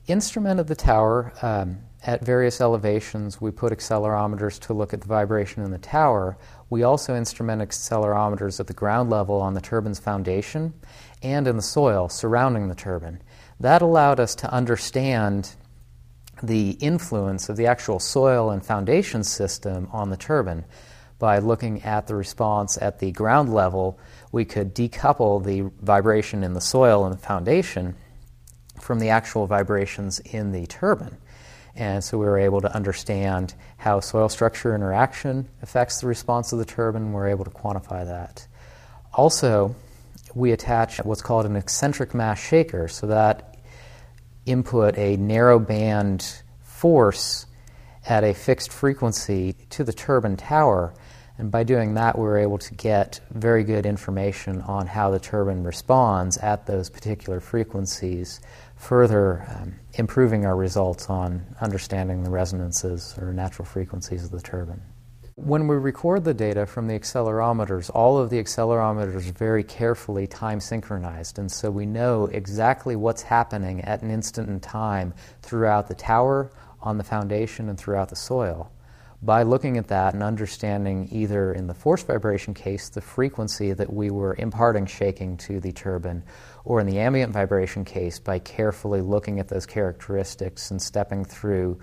instrumented 0.09 0.69
the 0.69 0.75
tower 0.75 1.35
um, 1.43 1.81
at 2.07 2.25
various 2.25 2.59
elevations. 2.59 3.43
We 3.43 3.51
put 3.51 3.75
accelerometers 3.75 4.59
to 4.61 4.73
look 4.73 4.95
at 4.95 5.03
the 5.03 5.07
vibration 5.07 5.62
in 5.62 5.71
the 5.71 5.77
tower. 5.77 6.39
We 6.71 6.83
also 6.83 7.12
instrumented 7.15 7.69
accelerometers 7.69 8.59
at 8.59 8.69
the 8.69 8.73
ground 8.73 9.11
level 9.11 9.39
on 9.39 9.53
the 9.53 9.61
turbine's 9.61 9.99
foundation 9.99 10.73
and 11.23 11.47
in 11.47 11.57
the 11.57 11.62
soil 11.62 12.09
surrounding 12.09 12.69
the 12.69 12.75
turbine. 12.75 13.21
That 13.61 13.83
allowed 13.83 14.19
us 14.19 14.35
to 14.37 14.51
understand 14.51 15.57
the 16.43 16.71
influence 16.81 17.51
of 17.51 17.59
the 17.59 17.67
actual 17.67 17.99
soil 17.99 18.49
and 18.49 18.65
foundation 18.65 19.25
system 19.25 19.89
on 19.93 20.09
the 20.09 20.17
turbine. 20.17 20.65
By 21.23 21.38
looking 21.38 21.85
at 21.85 22.09
the 22.09 22.17
response 22.17 22.76
at 22.83 22.99
the 22.99 23.12
ground 23.12 23.55
level, 23.55 23.97
we 24.33 24.45
could 24.45 24.75
decouple 24.75 25.45
the 25.45 25.71
vibration 25.81 26.43
in 26.43 26.52
the 26.52 26.61
soil 26.61 27.05
and 27.05 27.14
the 27.14 27.19
foundation 27.19 27.95
from 28.81 28.99
the 28.99 29.11
actual 29.11 29.47
vibrations 29.47 30.19
in 30.19 30.50
the 30.50 30.67
turbine. 30.67 31.17
And 31.76 32.02
so 32.02 32.19
we 32.19 32.26
were 32.26 32.41
able 32.41 32.61
to 32.62 32.75
understand 32.75 33.55
how 33.76 34.00
soil 34.00 34.29
structure 34.29 34.75
interaction 34.75 35.49
affects 35.62 36.00
the 36.00 36.09
response 36.09 36.52
of 36.52 36.59
the 36.59 36.64
turbine. 36.64 37.12
We're 37.12 37.29
able 37.29 37.45
to 37.45 37.52
quantify 37.52 38.05
that. 38.05 38.45
Also, 39.14 39.76
we 40.35 40.50
attach 40.50 40.99
what's 41.05 41.23
called 41.23 41.47
an 41.47 41.55
eccentric 41.55 42.14
mass 42.14 42.41
shaker, 42.41 42.88
so 42.88 43.07
that 43.07 43.59
input 44.45 44.99
a 44.99 45.17
narrow 45.19 45.61
band 45.61 46.43
force 46.64 47.47
at 48.09 48.25
a 48.25 48.35
fixed 48.35 48.73
frequency 48.73 49.52
to 49.71 49.85
the 49.85 49.93
turbine 49.93 50.37
tower. 50.37 50.93
And 51.42 51.50
by 51.50 51.64
doing 51.64 51.94
that, 51.94 52.16
we 52.16 52.22
were 52.22 52.38
able 52.38 52.58
to 52.58 52.75
get 52.75 53.18
very 53.32 53.64
good 53.64 53.84
information 53.84 54.61
on 54.61 54.87
how 54.87 55.11
the 55.11 55.18
turbine 55.18 55.64
responds 55.64 56.38
at 56.38 56.66
those 56.66 56.88
particular 56.88 57.40
frequencies, 57.40 58.40
further 58.76 59.44
um, 59.49 59.75
improving 59.94 60.46
our 60.46 60.54
results 60.54 61.11
on 61.11 61.44
understanding 61.61 62.22
the 62.22 62.30
resonances 62.30 63.16
or 63.18 63.32
natural 63.32 63.66
frequencies 63.66 64.25
of 64.25 64.30
the 64.30 64.40
turbine. 64.40 64.80
When 65.34 65.66
we 65.66 65.75
record 65.75 66.22
the 66.22 66.32
data 66.32 66.64
from 66.64 66.87
the 66.87 66.96
accelerometers, 66.96 67.90
all 67.92 68.18
of 68.18 68.30
the 68.30 68.40
accelerometers 68.40 69.28
are 69.28 69.32
very 69.32 69.64
carefully 69.64 70.28
time 70.28 70.61
synchronized, 70.61 71.40
and 71.40 71.50
so 71.50 71.72
we 71.72 71.87
know 71.87 72.26
exactly 72.26 72.94
what's 72.94 73.22
happening 73.22 73.80
at 73.80 74.02
an 74.02 74.12
instant 74.12 74.49
in 74.49 74.61
time 74.61 75.12
throughout 75.42 75.88
the 75.88 75.94
tower, 75.96 76.52
on 76.80 76.99
the 76.99 77.04
foundation, 77.04 77.68
and 77.68 77.76
throughout 77.76 78.11
the 78.11 78.14
soil. 78.14 78.70
By 79.25 79.45
looking 79.45 79.76
at 79.79 79.87
that 79.87 80.14
and 80.14 80.23
understanding 80.23 81.09
either 81.12 81.52
in 81.52 81.69
the 81.69 81.75
force 81.75 82.02
vibration 82.02 82.55
case 82.55 82.88
the 82.88 83.00
frequency 83.00 83.73
that 83.73 83.93
we 83.93 84.11
were 84.11 84.35
imparting 84.37 84.87
shaking 84.87 85.37
to 85.38 85.61
the 85.61 85.71
turbine, 85.71 86.25
or 86.64 86.81
in 86.81 86.87
the 86.88 86.99
ambient 86.99 87.33
vibration 87.33 87.85
case 87.85 88.19
by 88.19 88.41
carefully 88.41 89.00
looking 89.00 89.38
at 89.38 89.47
those 89.47 89.64
characteristics 89.64 90.73
and 90.73 90.83
stepping 90.83 91.25
through 91.25 91.79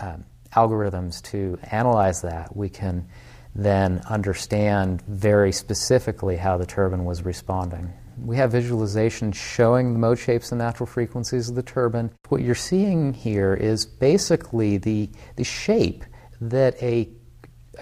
um, 0.00 0.24
algorithms 0.54 1.20
to 1.22 1.58
analyze 1.72 2.22
that, 2.22 2.54
we 2.54 2.68
can 2.68 3.08
then 3.56 4.00
understand 4.08 5.02
very 5.02 5.50
specifically 5.50 6.36
how 6.36 6.56
the 6.56 6.66
turbine 6.66 7.04
was 7.04 7.24
responding. 7.24 7.92
We 8.20 8.36
have 8.36 8.52
visualizations 8.52 9.34
showing 9.34 9.92
the 9.92 9.98
mode 9.98 10.18
shapes 10.18 10.52
and 10.52 10.60
natural 10.60 10.86
frequencies 10.86 11.48
of 11.48 11.56
the 11.56 11.62
turbine. 11.62 12.12
What 12.28 12.42
you're 12.42 12.54
seeing 12.54 13.14
here 13.14 13.54
is 13.54 13.84
basically 13.84 14.76
the, 14.76 15.10
the 15.34 15.44
shape 15.44 16.04
that 16.40 16.80
a, 16.82 17.08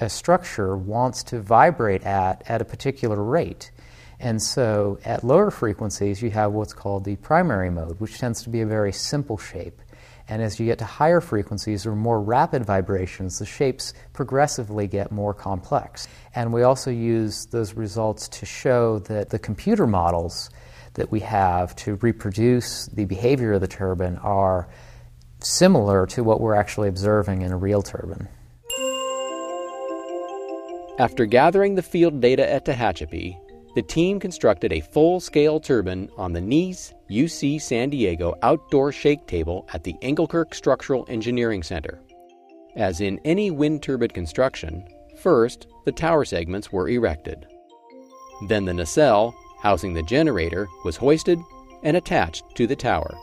a 0.01 0.09
structure 0.09 0.77
wants 0.77 1.23
to 1.25 1.41
vibrate 1.41 2.05
at 2.05 2.43
at 2.49 2.61
a 2.61 2.65
particular 2.65 3.23
rate. 3.23 3.71
And 4.19 4.43
so 4.43 4.99
at 5.05 5.25
lower 5.25 5.51
frequencies, 5.51 6.23
you 6.23 6.31
have 6.31 6.53
what's 6.53 6.73
called 6.73 7.05
the 7.05 7.17
primary 7.17 7.71
mode, 7.71 8.01
which 8.01 8.19
tends 8.19 8.43
to 8.45 8.51
be 8.51 8.63
a 8.63 8.67
very 8.67 8.93
simple 8.93 9.37
shape. 9.37 9.81
And 10.29 10.43
as 10.43 10.59
you 10.59 10.67
get 10.67 10.79
to 10.79 10.85
higher 10.85 11.21
frequencies 11.21 11.87
or 11.87 11.95
more 11.95 12.21
rapid 12.21 12.65
vibrations, 12.65 13.39
the 13.39 13.47
shapes 13.47 13.95
progressively 14.13 14.89
get 14.89 15.13
more 15.13 15.33
complex. 15.33 16.09
And 16.35 16.53
we 16.53 16.63
also 16.63 16.91
use 16.91 17.47
those 17.47 17.75
results 17.75 18.27
to 18.29 18.47
show 18.47 18.99
that 19.01 19.31
the 19.31 19.39
computer 19.39 19.87
models 19.87 20.51
that 20.95 21.13
we 21.13 21.21
have 21.21 21.77
to 21.77 21.95
reproduce 21.97 22.87
the 22.87 23.05
behavior 23.05 23.53
of 23.53 23.61
the 23.61 23.69
turbine 23.69 24.17
are 24.17 24.69
similar 25.41 26.07
to 26.07 26.25
what 26.25 26.41
we're 26.41 26.55
actually 26.55 26.89
observing 26.89 27.43
in 27.43 27.53
a 27.53 27.57
real 27.57 27.83
turbine. 27.83 28.29
After 30.99 31.27
gathering 31.27 31.75
the 31.75 31.83
field 31.83 32.23
data 32.23 32.51
at 32.51 32.65
Tehachapi, 32.65 33.39
the 33.75 33.83
team 33.83 34.19
constructed 34.19 34.73
a 34.73 34.81
full 34.81 35.21
scale 35.21 35.61
turbine 35.61 36.09
on 36.17 36.33
the 36.33 36.41
NEES 36.41 36.95
UC 37.11 37.61
San 37.61 37.91
Diego 37.91 38.35
outdoor 38.43 38.93
shake 38.93 39.27
table 39.27 39.69
at 39.75 39.85
the 39.85 39.93
Engelkirk 40.01 40.55
Structural 40.55 41.05
Engineering 41.11 41.63
Center. 41.63 42.01
As 42.77 43.03
in 43.03 43.21
any 43.27 43.51
wind 43.51 43.83
turbine 43.83 44.09
construction, 44.09 44.89
first 45.19 45.67
the 45.85 45.93
tower 45.93 46.25
segments 46.25 46.73
were 46.73 46.89
erected. 46.89 47.47
Then 48.49 48.65
the 48.65 48.73
nacelle, 48.73 49.35
housing 49.61 49.93
the 49.93 50.03
generator, 50.03 50.67
was 50.83 50.97
hoisted 50.97 51.39
and 51.83 51.99
attached 51.99 52.45
to 52.55 52.67
the 52.67 52.77
tower. 52.77 53.15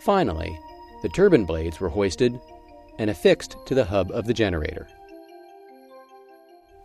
Finally, 0.00 0.58
the 1.02 1.08
turbine 1.10 1.44
blades 1.44 1.78
were 1.78 1.88
hoisted 1.88 2.36
and 2.98 3.10
affixed 3.10 3.56
to 3.66 3.76
the 3.76 3.84
hub 3.84 4.10
of 4.10 4.26
the 4.26 4.34
generator. 4.34 4.88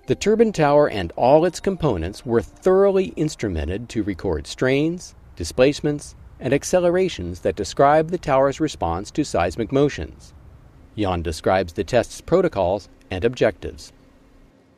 The 0.10 0.16
turbine 0.16 0.54
tower 0.54 0.90
and 0.90 1.14
all 1.16 1.46
its 1.46 1.60
components 1.60 2.26
were 2.26 2.42
thoroughly 2.42 3.14
instrumented 3.16 3.90
to 3.90 4.02
record 4.02 4.48
strains, 4.48 5.14
displacements, 5.36 6.16
and 6.40 6.52
accelerations 6.52 7.42
that 7.42 7.56
describe 7.56 8.10
the 8.10 8.18
tower's 8.18 8.60
response 8.60 9.12
to 9.12 9.24
seismic 9.24 9.72
motions. 9.72 10.34
Ian 10.98 11.22
describes 11.22 11.74
the 11.74 11.84
test's 11.84 12.22
protocols 12.22 12.90
and 13.12 13.24
objectives. 13.24 13.94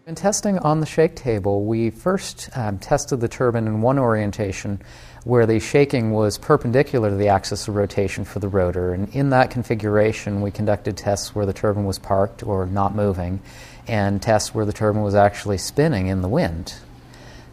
In 0.07 0.15
testing 0.15 0.57
on 0.57 0.79
the 0.79 0.87
shake 0.87 1.15
table, 1.15 1.63
we 1.63 1.91
first 1.91 2.49
um, 2.55 2.79
tested 2.79 3.19
the 3.19 3.27
turbine 3.27 3.67
in 3.67 3.83
one 3.83 3.99
orientation 3.99 4.81
where 5.25 5.45
the 5.45 5.59
shaking 5.59 6.09
was 6.09 6.39
perpendicular 6.39 7.11
to 7.11 7.15
the 7.15 7.27
axis 7.27 7.67
of 7.67 7.75
rotation 7.75 8.25
for 8.25 8.39
the 8.39 8.47
rotor. 8.47 8.95
And 8.95 9.13
in 9.13 9.29
that 9.29 9.51
configuration, 9.51 10.41
we 10.41 10.49
conducted 10.49 10.97
tests 10.97 11.35
where 11.35 11.45
the 11.45 11.53
turbine 11.53 11.85
was 11.85 11.99
parked 11.99 12.41
or 12.41 12.65
not 12.65 12.95
moving, 12.95 13.41
and 13.87 14.19
tests 14.19 14.55
where 14.55 14.65
the 14.65 14.73
turbine 14.73 15.03
was 15.03 15.13
actually 15.13 15.59
spinning 15.59 16.07
in 16.07 16.23
the 16.23 16.27
wind. 16.27 16.73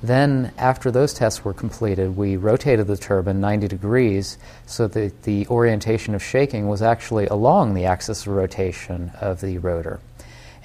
Then, 0.02 0.52
after 0.56 0.90
those 0.90 1.12
tests 1.12 1.44
were 1.44 1.52
completed, 1.52 2.16
we 2.16 2.38
rotated 2.38 2.86
the 2.86 2.96
turbine 2.96 3.42
90 3.42 3.68
degrees 3.68 4.38
so 4.64 4.88
that 4.88 5.24
the 5.24 5.46
orientation 5.48 6.14
of 6.14 6.22
shaking 6.22 6.66
was 6.66 6.80
actually 6.80 7.26
along 7.26 7.74
the 7.74 7.84
axis 7.84 8.22
of 8.22 8.28
rotation 8.28 9.12
of 9.20 9.42
the 9.42 9.58
rotor. 9.58 10.00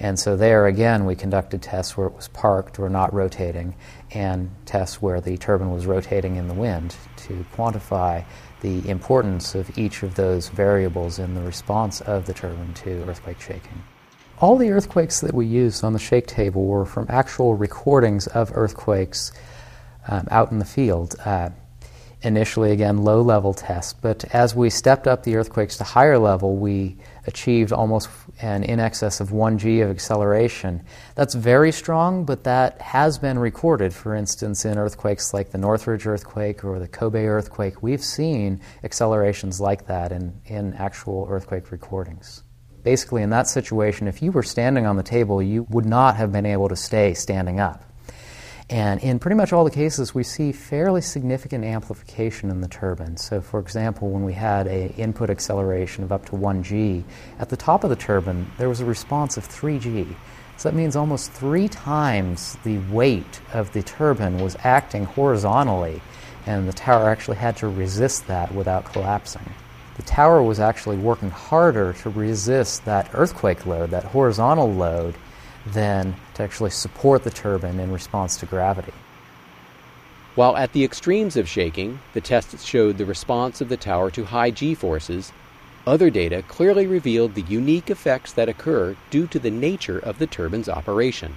And 0.00 0.18
so 0.18 0.36
there 0.36 0.66
again, 0.66 1.06
we 1.06 1.14
conducted 1.14 1.62
tests 1.62 1.96
where 1.96 2.06
it 2.06 2.14
was 2.14 2.28
parked 2.28 2.78
or 2.78 2.88
not 2.88 3.14
rotating, 3.14 3.74
and 4.10 4.50
tests 4.66 5.00
where 5.00 5.20
the 5.20 5.36
turbine 5.36 5.70
was 5.70 5.86
rotating 5.86 6.36
in 6.36 6.48
the 6.48 6.54
wind 6.54 6.96
to 7.16 7.44
quantify 7.54 8.24
the 8.60 8.88
importance 8.88 9.54
of 9.54 9.78
each 9.78 10.02
of 10.02 10.14
those 10.14 10.48
variables 10.48 11.18
in 11.18 11.34
the 11.34 11.42
response 11.42 12.00
of 12.00 12.26
the 12.26 12.34
turbine 12.34 12.74
to 12.74 13.04
earthquake 13.08 13.40
shaking. 13.40 13.82
All 14.40 14.56
the 14.56 14.70
earthquakes 14.70 15.20
that 15.20 15.32
we 15.32 15.46
used 15.46 15.84
on 15.84 15.92
the 15.92 15.98
shake 15.98 16.26
table 16.26 16.66
were 16.66 16.84
from 16.84 17.06
actual 17.08 17.54
recordings 17.54 18.26
of 18.26 18.50
earthquakes 18.54 19.32
um, 20.08 20.26
out 20.30 20.50
in 20.50 20.58
the 20.58 20.64
field. 20.64 21.14
Uh, 21.24 21.50
initially, 22.24 22.72
again, 22.72 22.98
low 22.98 23.20
level 23.22 23.52
tests, 23.52 23.92
but 23.92 24.24
as 24.34 24.54
we 24.54 24.70
stepped 24.70 25.06
up 25.06 25.22
the 25.22 25.36
earthquakes 25.36 25.76
to 25.76 25.84
higher 25.84 26.18
level, 26.18 26.56
we 26.56 26.96
achieved 27.26 27.72
almost 27.72 28.08
an 28.40 28.64
in 28.64 28.80
excess 28.80 29.20
of 29.20 29.32
1 29.32 29.58
g 29.58 29.80
of 29.80 29.90
acceleration. 29.90 30.82
That's 31.14 31.34
very 31.34 31.72
strong, 31.72 32.24
but 32.24 32.44
that 32.44 32.80
has 32.80 33.18
been 33.18 33.38
recorded. 33.38 33.94
For 33.94 34.14
instance, 34.14 34.64
in 34.64 34.78
earthquakes 34.78 35.34
like 35.34 35.50
the 35.50 35.58
Northridge 35.58 36.06
earthquake 36.06 36.64
or 36.64 36.78
the 36.78 36.88
Kobe 36.88 37.24
earthquake, 37.24 37.82
we've 37.82 38.04
seen 38.04 38.60
accelerations 38.82 39.60
like 39.60 39.86
that 39.86 40.12
in, 40.12 40.40
in 40.46 40.74
actual 40.74 41.26
earthquake 41.30 41.70
recordings. 41.70 42.42
Basically, 42.82 43.22
in 43.22 43.30
that 43.30 43.48
situation, 43.48 44.08
if 44.08 44.20
you 44.20 44.30
were 44.32 44.42
standing 44.42 44.84
on 44.84 44.96
the 44.96 45.02
table, 45.02 45.42
you 45.42 45.66
would 45.70 45.86
not 45.86 46.16
have 46.16 46.32
been 46.32 46.46
able 46.46 46.68
to 46.68 46.76
stay 46.76 47.14
standing 47.14 47.60
up. 47.60 47.84
And 48.70 49.02
in 49.02 49.18
pretty 49.18 49.36
much 49.36 49.52
all 49.52 49.64
the 49.64 49.70
cases, 49.70 50.14
we 50.14 50.22
see 50.22 50.50
fairly 50.50 51.02
significant 51.02 51.64
amplification 51.64 52.50
in 52.50 52.62
the 52.62 52.68
turbine. 52.68 53.18
So, 53.18 53.42
for 53.42 53.60
example, 53.60 54.10
when 54.10 54.24
we 54.24 54.32
had 54.32 54.66
an 54.66 54.90
input 54.96 55.28
acceleration 55.28 56.02
of 56.02 56.12
up 56.12 56.24
to 56.26 56.32
1g, 56.32 57.04
at 57.38 57.50
the 57.50 57.58
top 57.58 57.84
of 57.84 57.90
the 57.90 57.96
turbine, 57.96 58.50
there 58.56 58.70
was 58.70 58.80
a 58.80 58.86
response 58.86 59.36
of 59.36 59.46
3g. 59.46 60.16
So 60.56 60.70
that 60.70 60.76
means 60.76 60.96
almost 60.96 61.30
three 61.32 61.68
times 61.68 62.56
the 62.64 62.78
weight 62.90 63.40
of 63.52 63.72
the 63.72 63.82
turbine 63.82 64.38
was 64.38 64.56
acting 64.64 65.04
horizontally, 65.04 66.00
and 66.46 66.66
the 66.66 66.72
tower 66.72 67.10
actually 67.10 67.36
had 67.36 67.56
to 67.58 67.68
resist 67.68 68.26
that 68.28 68.54
without 68.54 68.86
collapsing. 68.86 69.52
The 69.96 70.02
tower 70.04 70.42
was 70.42 70.58
actually 70.58 70.96
working 70.96 71.30
harder 71.30 71.92
to 71.94 72.10
resist 72.10 72.84
that 72.86 73.10
earthquake 73.12 73.66
load, 73.66 73.90
that 73.90 74.04
horizontal 74.04 74.72
load, 74.72 75.16
than 75.66 76.14
to 76.34 76.42
actually 76.42 76.70
support 76.70 77.24
the 77.24 77.30
turbine 77.30 77.80
in 77.80 77.92
response 77.92 78.36
to 78.36 78.46
gravity. 78.46 78.92
While 80.34 80.56
at 80.56 80.72
the 80.72 80.84
extremes 80.84 81.36
of 81.36 81.48
shaking, 81.48 82.00
the 82.12 82.20
tests 82.20 82.64
showed 82.64 82.98
the 82.98 83.06
response 83.06 83.60
of 83.60 83.68
the 83.68 83.76
tower 83.76 84.10
to 84.10 84.24
high 84.24 84.50
g 84.50 84.74
forces, 84.74 85.32
other 85.86 86.10
data 86.10 86.42
clearly 86.48 86.86
revealed 86.86 87.34
the 87.34 87.42
unique 87.42 87.90
effects 87.90 88.32
that 88.32 88.48
occur 88.48 88.96
due 89.10 89.26
to 89.28 89.38
the 89.38 89.50
nature 89.50 89.98
of 89.98 90.18
the 90.18 90.26
turbine's 90.26 90.68
operation. 90.68 91.34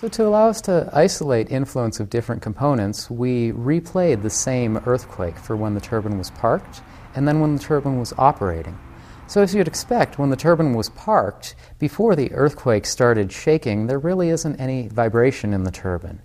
So, 0.00 0.08
to 0.08 0.26
allow 0.26 0.48
us 0.48 0.60
to 0.62 0.88
isolate 0.92 1.50
influence 1.50 2.00
of 2.00 2.10
different 2.10 2.42
components, 2.42 3.10
we 3.10 3.52
replayed 3.52 4.22
the 4.22 4.30
same 4.30 4.78
earthquake 4.86 5.38
for 5.38 5.56
when 5.56 5.74
the 5.74 5.80
turbine 5.80 6.18
was 6.18 6.30
parked 6.30 6.82
and 7.14 7.26
then 7.28 7.40
when 7.40 7.56
the 7.56 7.62
turbine 7.62 7.98
was 7.98 8.12
operating. 8.18 8.78
So, 9.26 9.42
as 9.42 9.54
you'd 9.54 9.66
expect, 9.66 10.18
when 10.18 10.30
the 10.30 10.36
turbine 10.36 10.74
was 10.74 10.90
parked, 10.90 11.56
before 11.78 12.14
the 12.14 12.30
earthquake 12.32 12.84
started 12.84 13.32
shaking, 13.32 13.86
there 13.86 13.98
really 13.98 14.28
isn't 14.28 14.60
any 14.60 14.88
vibration 14.88 15.54
in 15.54 15.64
the 15.64 15.70
turbine. 15.70 16.20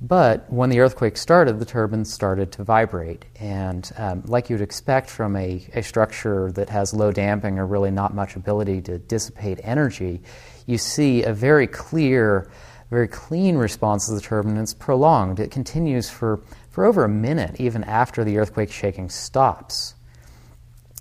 But 0.00 0.52
when 0.52 0.68
the 0.68 0.80
earthquake 0.80 1.16
started, 1.16 1.58
the 1.58 1.64
turbine 1.64 2.04
started 2.04 2.52
to 2.52 2.64
vibrate. 2.64 3.24
And 3.40 3.90
um, 3.96 4.22
like 4.26 4.50
you'd 4.50 4.60
expect 4.60 5.08
from 5.08 5.34
a, 5.36 5.66
a 5.74 5.82
structure 5.82 6.52
that 6.52 6.68
has 6.68 6.92
low 6.92 7.10
damping 7.10 7.58
or 7.58 7.66
really 7.66 7.90
not 7.90 8.14
much 8.14 8.36
ability 8.36 8.82
to 8.82 8.98
dissipate 8.98 9.58
energy, 9.62 10.20
you 10.66 10.76
see 10.76 11.22
a 11.22 11.32
very 11.32 11.66
clear, 11.66 12.50
very 12.90 13.08
clean 13.08 13.56
response 13.56 14.06
to 14.06 14.14
the 14.14 14.20
turbine. 14.20 14.58
It's 14.58 14.74
prolonged. 14.74 15.40
It 15.40 15.50
continues 15.50 16.10
for, 16.10 16.42
for 16.68 16.84
over 16.84 17.02
a 17.04 17.08
minute, 17.08 17.58
even 17.58 17.82
after 17.84 18.22
the 18.22 18.36
earthquake 18.36 18.70
shaking 18.70 19.08
stops. 19.08 19.95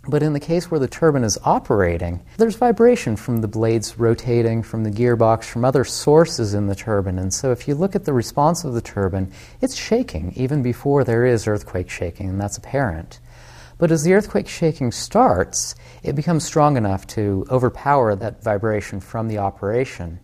But 0.08 0.22
in 0.22 0.34
the 0.34 0.39
case 0.39 0.70
where 0.70 0.80
the 0.80 0.88
turbine 0.88 1.24
is 1.24 1.39
operating, 1.44 2.24
there's 2.38 2.56
vibration 2.56 3.15
from 3.15 3.41
the 3.41 3.48
blades 3.48 3.98
rotating, 3.98 4.62
from 4.62 4.84
the 4.84 4.91
gearbox, 4.91 5.46
from 5.46 5.65
other 5.65 5.84
sources 5.84 6.54
in 6.54 6.68
the 6.68 6.76
turbine. 6.76 7.18
And 7.18 7.34
so 7.34 7.52
if 7.52 7.68
you 7.68 7.74
look 7.74 7.96
at 7.96 8.06
the 8.06 8.13
response 8.13 8.63
of 8.63 8.74
the 8.74 8.82
turbine, 8.82 9.32
it's 9.62 9.76
shaking 9.76 10.32
even 10.36 10.62
before 10.62 11.04
there 11.04 11.26
is 11.26 11.48
earthquake 11.48 11.89
shaking, 11.89 12.30
and 12.30 12.39
that's 12.39 12.58
apparent. 12.58 13.20
But 13.78 13.91
as 13.91 14.04
the 14.04 14.13
earthquake 14.13 14.48
shaking 14.48 14.91
starts, 14.91 15.76
it 16.04 16.15
becomes 16.15 16.46
strong 16.46 16.78
enough 16.78 17.08
to 17.08 17.46
overpower 17.50 18.15
that 18.15 18.44
vibration 18.44 19.00
from 19.00 19.28
the 19.28 19.39
operation. 19.39 20.20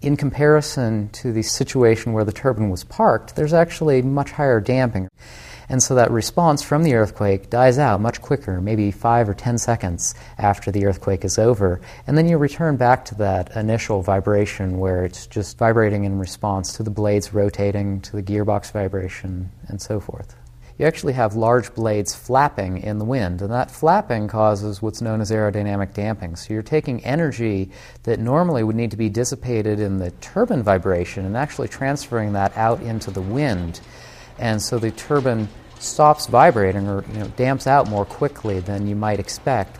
In 0.00 0.16
comparison 0.16 1.08
to 1.10 1.32
the 1.32 1.42
situation 1.42 2.12
where 2.12 2.24
the 2.24 2.32
turbine 2.32 2.70
was 2.70 2.84
parked, 2.84 3.36
there's 3.36 3.52
actually 3.52 4.02
much 4.02 4.30
higher 4.32 4.60
damping. 4.60 5.08
And 5.68 5.82
so 5.82 5.94
that 5.96 6.10
response 6.10 6.62
from 6.62 6.82
the 6.82 6.94
earthquake 6.94 7.50
dies 7.50 7.78
out 7.78 8.00
much 8.00 8.22
quicker, 8.22 8.60
maybe 8.60 8.90
five 8.90 9.28
or 9.28 9.34
ten 9.34 9.58
seconds 9.58 10.14
after 10.38 10.70
the 10.70 10.86
earthquake 10.86 11.24
is 11.24 11.38
over. 11.38 11.80
And 12.06 12.16
then 12.16 12.28
you 12.28 12.38
return 12.38 12.76
back 12.76 13.04
to 13.06 13.14
that 13.16 13.56
initial 13.56 14.02
vibration 14.02 14.78
where 14.78 15.04
it's 15.04 15.26
just 15.26 15.58
vibrating 15.58 16.04
in 16.04 16.18
response 16.18 16.76
to 16.76 16.82
the 16.82 16.90
blades 16.90 17.34
rotating, 17.34 18.00
to 18.02 18.12
the 18.12 18.22
gearbox 18.22 18.70
vibration, 18.72 19.50
and 19.68 19.80
so 19.80 19.98
forth. 19.98 20.36
You 20.78 20.84
actually 20.84 21.14
have 21.14 21.34
large 21.34 21.74
blades 21.74 22.14
flapping 22.14 22.82
in 22.82 22.98
the 22.98 23.04
wind, 23.06 23.40
and 23.40 23.50
that 23.50 23.70
flapping 23.70 24.28
causes 24.28 24.82
what's 24.82 25.00
known 25.00 25.22
as 25.22 25.30
aerodynamic 25.30 25.94
damping. 25.94 26.36
So 26.36 26.52
you're 26.52 26.62
taking 26.62 27.02
energy 27.02 27.70
that 28.02 28.20
normally 28.20 28.62
would 28.62 28.76
need 28.76 28.90
to 28.90 28.98
be 28.98 29.08
dissipated 29.08 29.80
in 29.80 29.96
the 29.96 30.10
turbine 30.20 30.62
vibration 30.62 31.24
and 31.24 31.34
actually 31.34 31.68
transferring 31.68 32.34
that 32.34 32.54
out 32.58 32.82
into 32.82 33.10
the 33.10 33.22
wind 33.22 33.80
and 34.38 34.60
so 34.60 34.78
the 34.78 34.90
turbine 34.90 35.48
stops 35.78 36.26
vibrating 36.26 36.88
or 36.88 37.04
you 37.12 37.18
know, 37.18 37.28
damps 37.36 37.66
out 37.66 37.88
more 37.88 38.04
quickly 38.04 38.60
than 38.60 38.86
you 38.86 38.96
might 38.96 39.20
expect. 39.20 39.78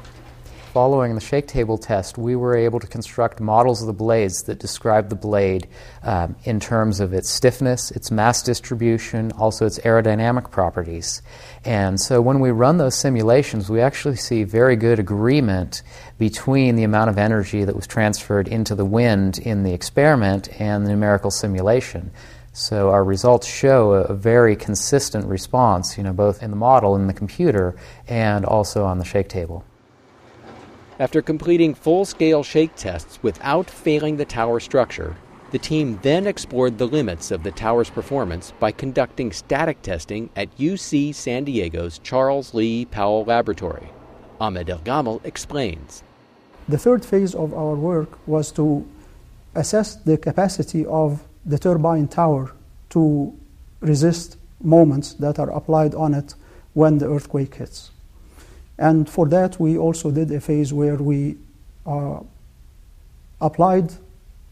Following 0.77 1.15
the 1.15 1.23
shake 1.23 1.47
table 1.47 1.79
test, 1.79 2.19
we 2.19 2.37
were 2.37 2.55
able 2.55 2.79
to 2.81 2.87
construct 2.87 3.41
models 3.41 3.81
of 3.81 3.87
the 3.87 3.95
blades 3.95 4.43
that 4.43 4.59
describe 4.59 5.09
the 5.09 5.17
blade 5.17 5.67
um, 6.03 6.37
in 6.45 6.61
terms 6.61 7.01
of 7.01 7.15
its 7.15 7.31
stiffness, 7.31 7.91
its 7.93 8.11
mass 8.11 8.43
distribution, 8.43 9.33
also 9.39 9.65
its 9.65 9.79
aerodynamic 9.79 10.51
properties. 10.51 11.23
And 11.65 11.99
so 11.99 12.21
when 12.21 12.41
we 12.41 12.51
run 12.51 12.77
those 12.77 12.95
simulations, 12.95 13.71
we 13.71 13.81
actually 13.81 14.17
see 14.17 14.45
very 14.45 14.77
good 14.77 14.99
agreement 14.99 15.83
between 16.19 16.77
the 16.77 16.85
amount 16.85 17.09
of 17.09 17.17
energy 17.17 17.65
that 17.65 17.75
was 17.75 17.87
transferred 17.87 18.47
into 18.47 18.75
the 18.75 18.85
wind 18.85 19.39
in 19.39 19.63
the 19.63 19.73
experiment 19.73 20.61
and 20.61 20.85
the 20.85 20.91
numerical 20.91 21.31
simulation. 21.31 22.11
So 22.59 22.89
our 22.89 23.05
results 23.05 23.47
show 23.47 23.93
a, 23.93 24.15
very 24.15 24.57
consistent 24.57 25.27
response, 25.27 25.99
you 25.99 26.03
know, 26.03 26.15
both 26.15 26.43
in 26.43 26.49
the 26.49 26.57
model 26.57 26.97
in 26.97 27.07
the 27.07 27.13
computer 27.13 27.77
and 28.09 28.47
also 28.47 28.83
on 28.83 28.97
the 28.99 29.05
shake 29.05 29.29
table. 29.29 29.63
After 30.99 31.21
completing 31.21 31.75
full-scale 31.75 32.43
shake 32.43 32.75
tests 32.75 33.23
without 33.23 33.69
failing 33.69 34.17
the 34.17 34.25
tower 34.25 34.59
structure, 34.59 35.15
the 35.51 35.59
team 35.59 35.99
then 36.01 36.27
explored 36.27 36.79
the 36.79 36.89
limits 36.89 37.31
of 37.31 37.43
the 37.43 37.51
tower's 37.51 37.91
performance 37.91 38.55
by 38.59 38.73
conducting 38.73 39.33
static 39.33 39.83
testing 39.83 40.31
at 40.35 40.57
UC 40.57 41.15
San 41.15 41.45
Diego's 41.45 41.99
Charles 41.99 42.55
Lee 42.55 42.87
Powell 42.87 43.27
Laboratory. 43.27 43.91
Ahmed 44.41 44.71
El 44.71 44.79
Gamal 44.79 45.23
explains. 45.27 46.03
The 46.67 46.79
third 46.79 47.05
phase 47.05 47.35
of 47.35 47.53
our 47.53 47.75
work 47.75 48.19
was 48.27 48.51
to 48.53 48.89
assess 49.55 49.95
the 49.95 50.17
capacity 50.17 50.87
of 50.87 51.23
the 51.47 51.59
turbine 51.59 52.09
tower 52.09 52.53
to 52.91 53.33
resist 53.81 54.37
moments 54.61 55.15
that 55.15 55.39
are 55.39 55.51
applied 55.51 55.95
on 55.95 56.13
it 56.13 56.35
when 56.75 56.99
the 56.99 57.09
earthquake 57.09 57.55
hits. 57.55 57.91
And 58.79 59.09
for 59.09 59.27
that, 59.29 59.59
we 59.59 59.79
also 59.79 60.11
did 60.11 60.31
a 60.33 60.41
phase 60.41 60.73
where 60.73 60.97
we 60.97 61.37
uh, 61.87 62.21
applied 63.41 63.93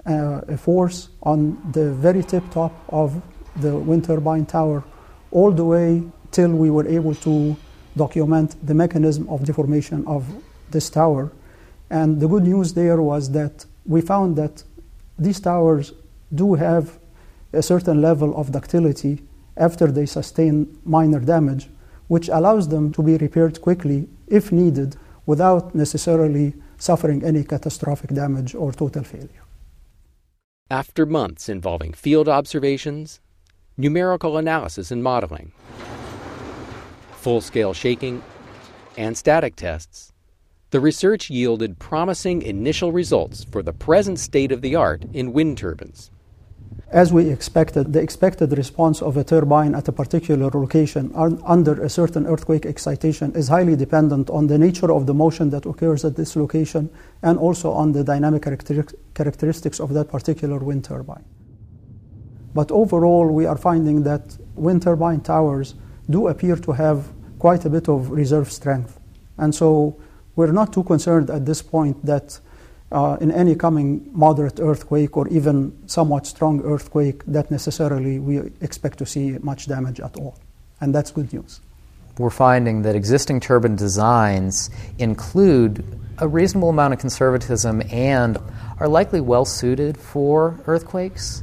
uh, 0.06 0.40
a 0.48 0.56
force 0.56 1.08
on 1.22 1.58
the 1.72 1.92
very 1.92 2.22
tip 2.22 2.48
top 2.50 2.72
of 2.88 3.20
the 3.56 3.76
wind 3.76 4.04
turbine 4.04 4.46
tower, 4.46 4.84
all 5.30 5.50
the 5.50 5.64
way 5.64 6.02
till 6.30 6.50
we 6.50 6.70
were 6.70 6.86
able 6.88 7.14
to 7.14 7.56
document 7.96 8.56
the 8.66 8.74
mechanism 8.74 9.28
of 9.28 9.44
deformation 9.44 10.06
of 10.06 10.24
this 10.70 10.90
tower. 10.90 11.30
And 11.90 12.20
the 12.20 12.28
good 12.28 12.42
news 12.42 12.74
there 12.74 13.00
was 13.00 13.30
that 13.32 13.64
we 13.86 14.00
found 14.00 14.36
that 14.36 14.64
these 15.18 15.38
towers 15.40 15.92
do 16.34 16.54
have 16.54 16.98
a 17.52 17.62
certain 17.62 18.00
level 18.00 18.36
of 18.36 18.52
ductility 18.52 19.22
after 19.56 19.86
they 19.86 20.06
sustain 20.06 20.78
minor 20.84 21.20
damage, 21.20 21.68
which 22.08 22.28
allows 22.28 22.68
them 22.68 22.92
to 22.92 23.02
be 23.02 23.16
repaired 23.16 23.60
quickly 23.60 24.08
if 24.26 24.52
needed 24.52 24.96
without 25.26 25.74
necessarily 25.74 26.54
suffering 26.76 27.24
any 27.24 27.44
catastrophic 27.44 28.10
damage 28.10 28.54
or 28.54 28.72
total 28.72 29.04
failure. 29.04 29.44
After 30.70 31.06
months 31.06 31.48
involving 31.48 31.92
field 31.92 32.28
observations, 32.28 33.20
numerical 33.76 34.36
analysis 34.36 34.90
and 34.90 35.02
modeling, 35.02 35.52
full 37.12 37.40
scale 37.40 37.72
shaking, 37.72 38.22
and 38.96 39.16
static 39.16 39.56
tests, 39.56 40.12
the 40.70 40.80
research 40.80 41.30
yielded 41.30 41.78
promising 41.78 42.42
initial 42.42 42.92
results 42.92 43.44
for 43.44 43.62
the 43.62 43.72
present 43.72 44.18
state 44.18 44.52
of 44.52 44.60
the 44.60 44.74
art 44.74 45.04
in 45.12 45.32
wind 45.32 45.56
turbines. 45.56 46.10
As 46.90 47.12
we 47.12 47.28
expected, 47.28 47.92
the 47.92 48.00
expected 48.00 48.56
response 48.56 49.02
of 49.02 49.16
a 49.16 49.24
turbine 49.24 49.74
at 49.74 49.88
a 49.88 49.92
particular 49.92 50.48
location 50.50 51.10
under 51.14 51.82
a 51.82 51.88
certain 51.88 52.26
earthquake 52.26 52.66
excitation 52.66 53.32
is 53.34 53.48
highly 53.48 53.74
dependent 53.74 54.30
on 54.30 54.46
the 54.46 54.58
nature 54.58 54.92
of 54.92 55.06
the 55.06 55.14
motion 55.14 55.50
that 55.50 55.66
occurs 55.66 56.04
at 56.04 56.14
this 56.14 56.36
location 56.36 56.88
and 57.22 57.38
also 57.38 57.72
on 57.72 57.92
the 57.92 58.04
dynamic 58.04 58.42
characteristics 59.14 59.80
of 59.80 59.92
that 59.94 60.08
particular 60.08 60.58
wind 60.58 60.84
turbine. 60.84 61.24
But 62.54 62.70
overall, 62.70 63.26
we 63.26 63.46
are 63.46 63.56
finding 63.56 64.04
that 64.04 64.38
wind 64.54 64.82
turbine 64.82 65.20
towers 65.20 65.74
do 66.08 66.28
appear 66.28 66.54
to 66.56 66.72
have 66.72 67.10
quite 67.40 67.64
a 67.64 67.70
bit 67.70 67.88
of 67.88 68.10
reserve 68.10 68.52
strength. 68.52 69.00
And 69.36 69.52
so 69.52 69.96
we're 70.36 70.52
not 70.52 70.72
too 70.72 70.84
concerned 70.84 71.30
at 71.30 71.44
this 71.44 71.60
point 71.62 72.06
that 72.06 72.38
uh, 72.94 73.16
in 73.20 73.32
any 73.32 73.54
coming 73.56 74.08
moderate 74.12 74.60
earthquake 74.60 75.16
or 75.16 75.26
even 75.28 75.76
somewhat 75.86 76.26
strong 76.26 76.62
earthquake 76.64 77.24
that 77.26 77.50
necessarily 77.50 78.18
we 78.20 78.38
expect 78.60 78.98
to 78.98 79.06
see 79.06 79.36
much 79.42 79.66
damage 79.66 80.00
at 80.00 80.16
all. 80.16 80.38
And 80.80 80.94
that's 80.94 81.10
good 81.10 81.32
news. 81.32 81.60
We're 82.18 82.30
finding 82.30 82.82
that 82.82 82.94
existing 82.94 83.40
turbine 83.40 83.74
designs 83.74 84.70
include 84.98 85.84
a 86.18 86.28
reasonable 86.28 86.70
amount 86.70 86.94
of 86.94 87.00
conservatism 87.00 87.82
and 87.90 88.38
are 88.78 88.86
likely 88.86 89.20
well 89.20 89.44
suited 89.44 89.98
for 89.98 90.60
earthquakes. 90.66 91.42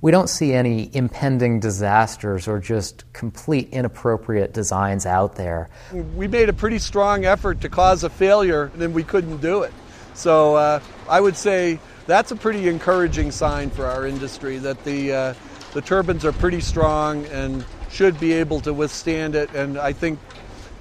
We 0.00 0.12
don't 0.12 0.28
see 0.28 0.52
any 0.52 0.90
impending 0.94 1.58
disasters 1.58 2.46
or 2.46 2.60
just 2.60 3.10
complete 3.12 3.70
inappropriate 3.70 4.52
designs 4.52 5.06
out 5.06 5.34
there. 5.34 5.70
We 5.92 6.28
made 6.28 6.48
a 6.48 6.52
pretty 6.52 6.78
strong 6.78 7.24
effort 7.24 7.62
to 7.62 7.68
cause 7.68 8.04
a 8.04 8.10
failure, 8.10 8.70
and 8.74 8.82
then 8.82 8.92
we 8.92 9.02
couldn't 9.02 9.38
do 9.38 9.62
it. 9.62 9.72
So 10.14 10.54
uh, 10.54 10.80
I 11.08 11.20
would 11.20 11.36
say 11.36 11.78
that's 12.06 12.30
a 12.30 12.36
pretty 12.36 12.68
encouraging 12.68 13.30
sign 13.30 13.70
for 13.70 13.86
our 13.86 14.06
industry 14.06 14.58
that 14.58 14.82
the, 14.84 15.12
uh, 15.12 15.34
the 15.72 15.82
turbines 15.82 16.24
are 16.24 16.32
pretty 16.32 16.60
strong 16.60 17.26
and 17.26 17.64
should 17.90 18.18
be 18.20 18.32
able 18.32 18.60
to 18.60 18.72
withstand 18.72 19.34
it. 19.34 19.52
And 19.54 19.78
I 19.78 19.92
think 19.92 20.18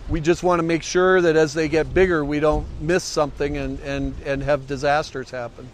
we 0.10 0.20
just 0.22 0.44
want 0.44 0.60
to 0.60 0.64
make 0.64 0.84
sure 0.84 1.22
that 1.22 1.36
as 1.36 1.54
they 1.54 1.68
get 1.68 1.94
bigger, 1.94 2.24
we 2.24 2.40
don't 2.40 2.68
miss 2.82 3.04
something 3.04 3.58
and, 3.58 3.80
and, 3.80 4.16
and 4.26 4.44
have 4.44 4.68
disasters 4.68 5.32
happen. 5.32 5.70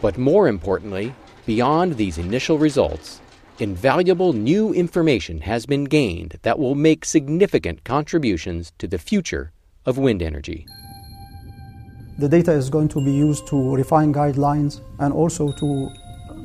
But 0.00 0.18
more 0.18 0.48
importantly, 0.48 1.14
beyond 1.46 1.96
these 1.96 2.18
initial 2.18 2.58
results, 2.58 3.20
invaluable 3.58 4.32
new 4.32 4.72
information 4.72 5.40
has 5.40 5.66
been 5.66 5.84
gained 5.84 6.38
that 6.42 6.58
will 6.58 6.74
make 6.74 7.04
significant 7.04 7.84
contributions 7.84 8.72
to 8.78 8.86
the 8.86 8.98
future 8.98 9.52
of 9.86 9.98
wind 9.98 10.22
energy. 10.22 10.66
The 12.18 12.28
data 12.28 12.52
is 12.52 12.68
going 12.68 12.88
to 12.88 13.00
be 13.00 13.12
used 13.12 13.46
to 13.48 13.76
refine 13.76 14.12
guidelines 14.12 14.80
and 14.98 15.12
also 15.14 15.52
to 15.52 15.90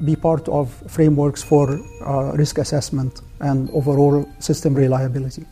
be 0.06 0.16
part 0.16 0.48
of 0.48 0.72
frameworks 0.88 1.42
for 1.42 1.80
uh, 2.06 2.32
risk 2.36 2.60
assessment 2.60 3.22
and 3.40 3.70
overall 3.72 4.26
system 4.40 4.76
reliability. 4.76 5.46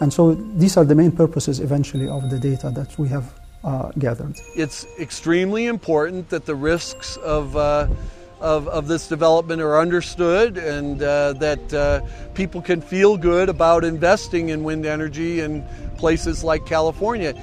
And 0.00 0.12
so 0.12 0.34
these 0.34 0.76
are 0.76 0.84
the 0.84 0.94
main 0.94 1.10
purposes 1.10 1.58
eventually 1.58 2.08
of 2.08 2.30
the 2.30 2.38
data 2.38 2.70
that 2.70 2.96
we 2.98 3.08
have 3.08 3.34
uh, 3.64 3.90
gathered. 3.98 4.36
It's 4.54 4.86
extremely 5.00 5.66
important 5.66 6.28
that 6.28 6.46
the 6.46 6.54
risks 6.54 7.16
of 7.16 7.56
uh, 7.56 7.88
of, 8.40 8.68
of 8.68 8.86
this 8.86 9.08
development 9.08 9.60
are 9.60 9.80
understood 9.80 10.58
and 10.58 11.02
uh, 11.02 11.32
that 11.34 11.74
uh, 11.74 12.00
people 12.34 12.62
can 12.62 12.80
feel 12.80 13.16
good 13.16 13.48
about 13.48 13.84
investing 13.84 14.50
in 14.50 14.62
wind 14.62 14.86
energy 14.86 15.40
in 15.40 15.64
places 15.96 16.44
like 16.44 16.64
California 16.64 17.34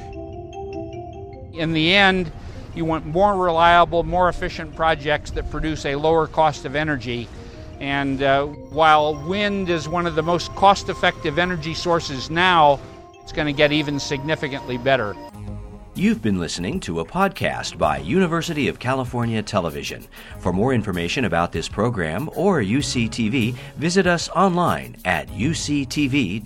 in 1.57 1.73
the 1.73 1.93
end, 1.93 2.31
you 2.75 2.85
want 2.85 3.05
more 3.05 3.35
reliable, 3.35 4.03
more 4.03 4.29
efficient 4.29 4.75
projects 4.75 5.31
that 5.31 5.49
produce 5.49 5.85
a 5.85 5.95
lower 5.95 6.27
cost 6.27 6.65
of 6.65 6.75
energy. 6.75 7.27
And 7.79 8.21
uh, 8.21 8.45
while 8.45 9.15
wind 9.27 9.69
is 9.69 9.87
one 9.87 10.05
of 10.05 10.15
the 10.15 10.23
most 10.23 10.53
cost 10.55 10.89
effective 10.89 11.39
energy 11.39 11.73
sources 11.73 12.29
now, 12.29 12.79
it's 13.21 13.31
going 13.31 13.47
to 13.47 13.53
get 13.53 13.71
even 13.71 13.99
significantly 13.99 14.77
better. 14.77 15.15
You've 15.97 16.21
been 16.21 16.39
listening 16.39 16.81
to 16.81 16.99
a 16.99 17.05
podcast 17.05 17.77
by 17.77 17.99
University 17.99 18.67
of 18.67 18.79
California 18.79 19.41
Television. 19.41 20.05
For 20.39 20.51
more 20.51 20.73
information 20.73 21.23
about 21.23 21.53
this 21.53 21.69
program 21.69 22.29
or 22.35 22.59
UCTV, 22.61 23.53
visit 23.77 24.05
us 24.05 24.27
online 24.29 24.97
at 25.05 25.29
uctv.tv. 25.29 26.41